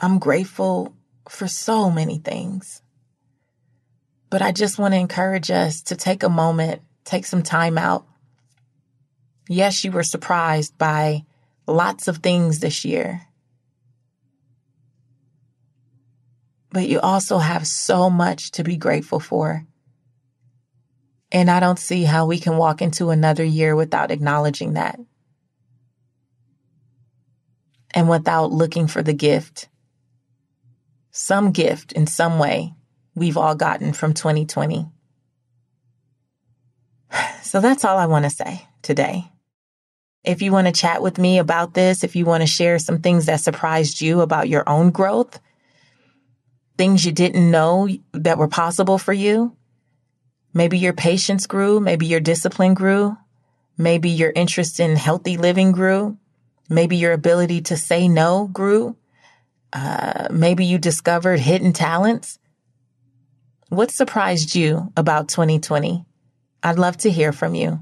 I'm 0.01 0.17
grateful 0.17 0.95
for 1.29 1.47
so 1.47 1.91
many 1.91 2.17
things. 2.17 2.81
But 4.31 4.41
I 4.41 4.51
just 4.51 4.79
want 4.79 4.95
to 4.95 4.99
encourage 4.99 5.51
us 5.51 5.83
to 5.83 5.95
take 5.95 6.23
a 6.23 6.29
moment, 6.29 6.81
take 7.05 7.25
some 7.25 7.43
time 7.43 7.77
out. 7.77 8.07
Yes, 9.47 9.83
you 9.83 9.91
were 9.91 10.03
surprised 10.03 10.75
by 10.77 11.25
lots 11.67 12.07
of 12.07 12.17
things 12.17 12.59
this 12.59 12.83
year. 12.83 13.27
But 16.71 16.87
you 16.87 16.99
also 16.99 17.37
have 17.37 17.67
so 17.67 18.09
much 18.09 18.51
to 18.51 18.63
be 18.63 18.77
grateful 18.77 19.19
for. 19.19 19.67
And 21.31 21.51
I 21.51 21.59
don't 21.59 21.77
see 21.77 22.05
how 22.05 22.25
we 22.25 22.39
can 22.39 22.57
walk 22.57 22.81
into 22.81 23.11
another 23.11 23.43
year 23.43 23.75
without 23.75 24.09
acknowledging 24.09 24.73
that 24.73 24.99
and 27.93 28.09
without 28.09 28.51
looking 28.51 28.87
for 28.87 29.03
the 29.03 29.13
gift. 29.13 29.67
Some 31.11 31.51
gift 31.51 31.91
in 31.91 32.07
some 32.07 32.39
way 32.39 32.73
we've 33.15 33.37
all 33.37 33.55
gotten 33.55 33.93
from 33.93 34.13
2020. 34.13 34.87
So 37.43 37.59
that's 37.59 37.83
all 37.83 37.97
I 37.97 38.05
want 38.05 38.23
to 38.23 38.29
say 38.29 38.65
today. 38.81 39.29
If 40.23 40.41
you 40.41 40.53
want 40.53 40.67
to 40.67 40.73
chat 40.73 41.01
with 41.01 41.17
me 41.17 41.37
about 41.37 41.73
this, 41.73 42.01
if 42.01 42.15
you 42.15 42.23
want 42.23 42.43
to 42.43 42.47
share 42.47 42.79
some 42.79 42.99
things 42.99 43.25
that 43.25 43.41
surprised 43.41 43.99
you 43.99 44.21
about 44.21 44.47
your 44.47 44.63
own 44.69 44.91
growth, 44.91 45.37
things 46.77 47.03
you 47.05 47.11
didn't 47.11 47.51
know 47.51 47.89
that 48.13 48.37
were 48.37 48.47
possible 48.47 48.97
for 48.97 49.11
you, 49.11 49.57
maybe 50.53 50.77
your 50.77 50.93
patience 50.93 51.45
grew, 51.45 51.81
maybe 51.81 52.05
your 52.05 52.21
discipline 52.21 52.73
grew, 52.73 53.17
maybe 53.77 54.09
your 54.09 54.31
interest 54.33 54.79
in 54.79 54.95
healthy 54.95 55.35
living 55.35 55.73
grew, 55.73 56.17
Maybe 56.71 56.95
your 56.95 57.11
ability 57.11 57.63
to 57.63 57.75
say 57.75 58.07
no 58.07 58.47
grew. 58.47 58.95
Uh, 59.73 60.27
maybe 60.31 60.65
you 60.65 60.77
discovered 60.77 61.39
hidden 61.39 61.73
talents. 61.73 62.39
What 63.69 63.91
surprised 63.91 64.55
you 64.55 64.91
about 64.97 65.29
2020? 65.29 66.05
I'd 66.63 66.79
love 66.79 66.97
to 66.97 67.11
hear 67.11 67.31
from 67.31 67.55
you. 67.55 67.79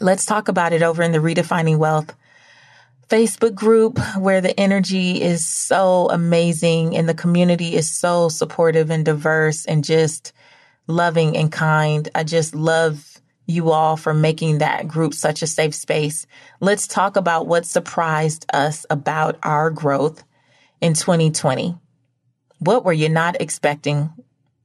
Let's 0.00 0.26
talk 0.26 0.48
about 0.48 0.72
it 0.72 0.82
over 0.82 1.02
in 1.02 1.12
the 1.12 1.18
Redefining 1.18 1.78
Wealth 1.78 2.14
Facebook 3.08 3.54
group 3.54 3.98
where 4.16 4.40
the 4.40 4.58
energy 4.58 5.20
is 5.20 5.44
so 5.44 6.08
amazing 6.10 6.96
and 6.96 7.08
the 7.08 7.14
community 7.14 7.74
is 7.74 7.90
so 7.90 8.28
supportive 8.28 8.90
and 8.90 9.04
diverse 9.04 9.66
and 9.66 9.82
just 9.82 10.32
loving 10.86 11.36
and 11.36 11.50
kind. 11.50 12.08
I 12.14 12.22
just 12.22 12.54
love 12.54 13.18
you 13.46 13.72
all 13.72 13.96
for 13.96 14.14
making 14.14 14.58
that 14.58 14.86
group 14.86 15.12
such 15.12 15.42
a 15.42 15.46
safe 15.46 15.74
space. 15.74 16.26
Let's 16.60 16.86
talk 16.86 17.16
about 17.16 17.48
what 17.48 17.66
surprised 17.66 18.46
us 18.52 18.86
about 18.90 19.38
our 19.42 19.70
growth 19.70 20.22
in 20.80 20.94
2020. 20.94 21.76
What 22.58 22.84
were 22.84 22.92
you 22.92 23.08
not 23.08 23.40
expecting? 23.40 24.10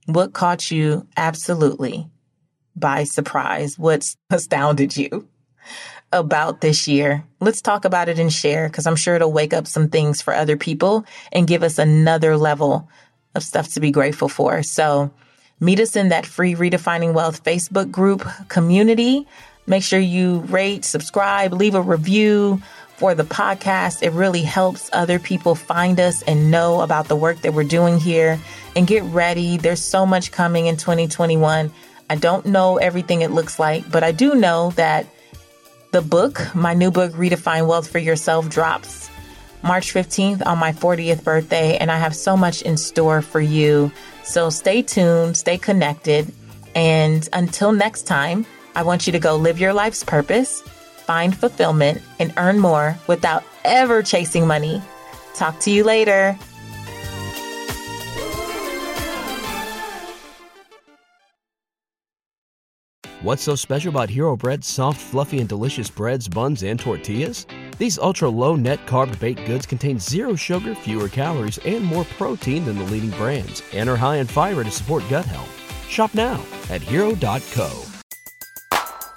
What 0.05 0.33
caught 0.33 0.71
you 0.71 1.07
absolutely 1.17 2.07
by 2.75 3.03
surprise? 3.03 3.79
What 3.79 4.15
astounded 4.29 4.95
you 4.97 5.27
about 6.11 6.61
this 6.61 6.87
year? 6.87 7.23
Let's 7.39 7.61
talk 7.61 7.85
about 7.85 8.09
it 8.09 8.19
and 8.19 8.31
share 8.31 8.67
because 8.67 8.87
I'm 8.87 8.95
sure 8.95 9.15
it'll 9.15 9.31
wake 9.31 9.53
up 9.53 9.67
some 9.67 9.89
things 9.89 10.21
for 10.21 10.33
other 10.33 10.57
people 10.57 11.05
and 11.31 11.47
give 11.47 11.63
us 11.63 11.77
another 11.77 12.37
level 12.37 12.89
of 13.33 13.43
stuff 13.43 13.73
to 13.73 13.79
be 13.79 13.91
grateful 13.91 14.29
for. 14.29 14.63
So, 14.63 15.11
Meet 15.59 15.79
us 15.79 15.95
in 15.95 16.09
that 16.09 16.25
free 16.25 16.53
Redefining 16.53 17.13
Wealth 17.13 17.43
Facebook 17.43 17.89
group 17.89 18.27
community. 18.49 19.25
Make 19.67 19.83
sure 19.83 19.99
you 19.99 20.39
rate, 20.41 20.83
subscribe, 20.83 21.53
leave 21.53 21.75
a 21.75 21.81
review 21.81 22.61
for 22.97 23.15
the 23.15 23.23
podcast. 23.23 24.03
It 24.03 24.11
really 24.11 24.41
helps 24.41 24.89
other 24.93 25.19
people 25.19 25.55
find 25.55 25.99
us 25.99 26.21
and 26.23 26.51
know 26.51 26.81
about 26.81 27.07
the 27.07 27.15
work 27.15 27.41
that 27.41 27.53
we're 27.53 27.63
doing 27.63 27.99
here 27.99 28.39
and 28.75 28.87
get 28.87 29.03
ready. 29.03 29.57
There's 29.57 29.81
so 29.81 30.05
much 30.05 30.31
coming 30.31 30.67
in 30.67 30.77
2021. 30.77 31.71
I 32.09 32.15
don't 32.15 32.45
know 32.45 32.77
everything 32.77 33.21
it 33.21 33.31
looks 33.31 33.59
like, 33.59 33.89
but 33.91 34.03
I 34.03 34.11
do 34.11 34.35
know 34.35 34.71
that 34.71 35.07
the 35.91 36.01
book, 36.01 36.53
my 36.53 36.73
new 36.73 36.91
book, 36.91 37.13
Redefine 37.13 37.67
Wealth 37.67 37.89
for 37.89 37.99
Yourself, 37.99 38.49
drops 38.49 39.09
March 39.63 39.93
15th 39.93 40.45
on 40.45 40.59
my 40.59 40.71
40th 40.71 41.23
birthday, 41.23 41.77
and 41.77 41.91
I 41.91 41.97
have 41.97 42.15
so 42.15 42.37
much 42.37 42.61
in 42.61 42.77
store 42.77 43.21
for 43.21 43.41
you. 43.41 43.91
So 44.23 44.49
stay 44.49 44.81
tuned, 44.81 45.37
stay 45.37 45.57
connected, 45.57 46.31
and 46.75 47.27
until 47.33 47.71
next 47.71 48.03
time, 48.03 48.45
I 48.75 48.83
want 48.83 49.07
you 49.07 49.13
to 49.13 49.19
go 49.19 49.37
live 49.37 49.59
your 49.59 49.73
life's 49.73 50.03
purpose, 50.03 50.61
find 51.05 51.37
fulfillment, 51.37 52.01
and 52.19 52.33
earn 52.37 52.59
more 52.59 52.97
without 53.07 53.43
ever 53.63 54.01
chasing 54.01 54.47
money. 54.47 54.81
Talk 55.35 55.59
to 55.61 55.71
you 55.71 55.83
later. 55.83 56.37
What's 63.25 63.41
so 63.41 63.55
special 63.55 63.89
about 63.89 64.11
Hero 64.11 64.37
Bread's 64.37 64.67
soft, 64.67 65.01
fluffy, 65.01 65.39
and 65.39 65.49
delicious 65.49 65.89
breads, 65.89 66.27
buns, 66.27 66.61
and 66.61 66.79
tortillas? 66.79 67.47
These 67.79 67.97
ultra 67.97 68.29
low 68.29 68.55
net 68.55 68.85
carb 68.85 69.19
baked 69.19 69.47
goods 69.47 69.65
contain 69.65 69.97
zero 69.97 70.35
sugar, 70.35 70.75
fewer 70.75 71.09
calories, 71.09 71.57
and 71.65 71.83
more 71.83 72.05
protein 72.19 72.65
than 72.65 72.77
the 72.77 72.85
leading 72.85 73.09
brands, 73.09 73.63
and 73.73 73.89
are 73.89 73.97
high 73.97 74.17
in 74.17 74.27
fiber 74.27 74.63
to 74.63 74.69
support 74.69 75.03
gut 75.09 75.25
health. 75.25 75.89
Shop 75.89 76.13
now 76.13 76.39
at 76.69 76.83
hero.co. 76.83 77.94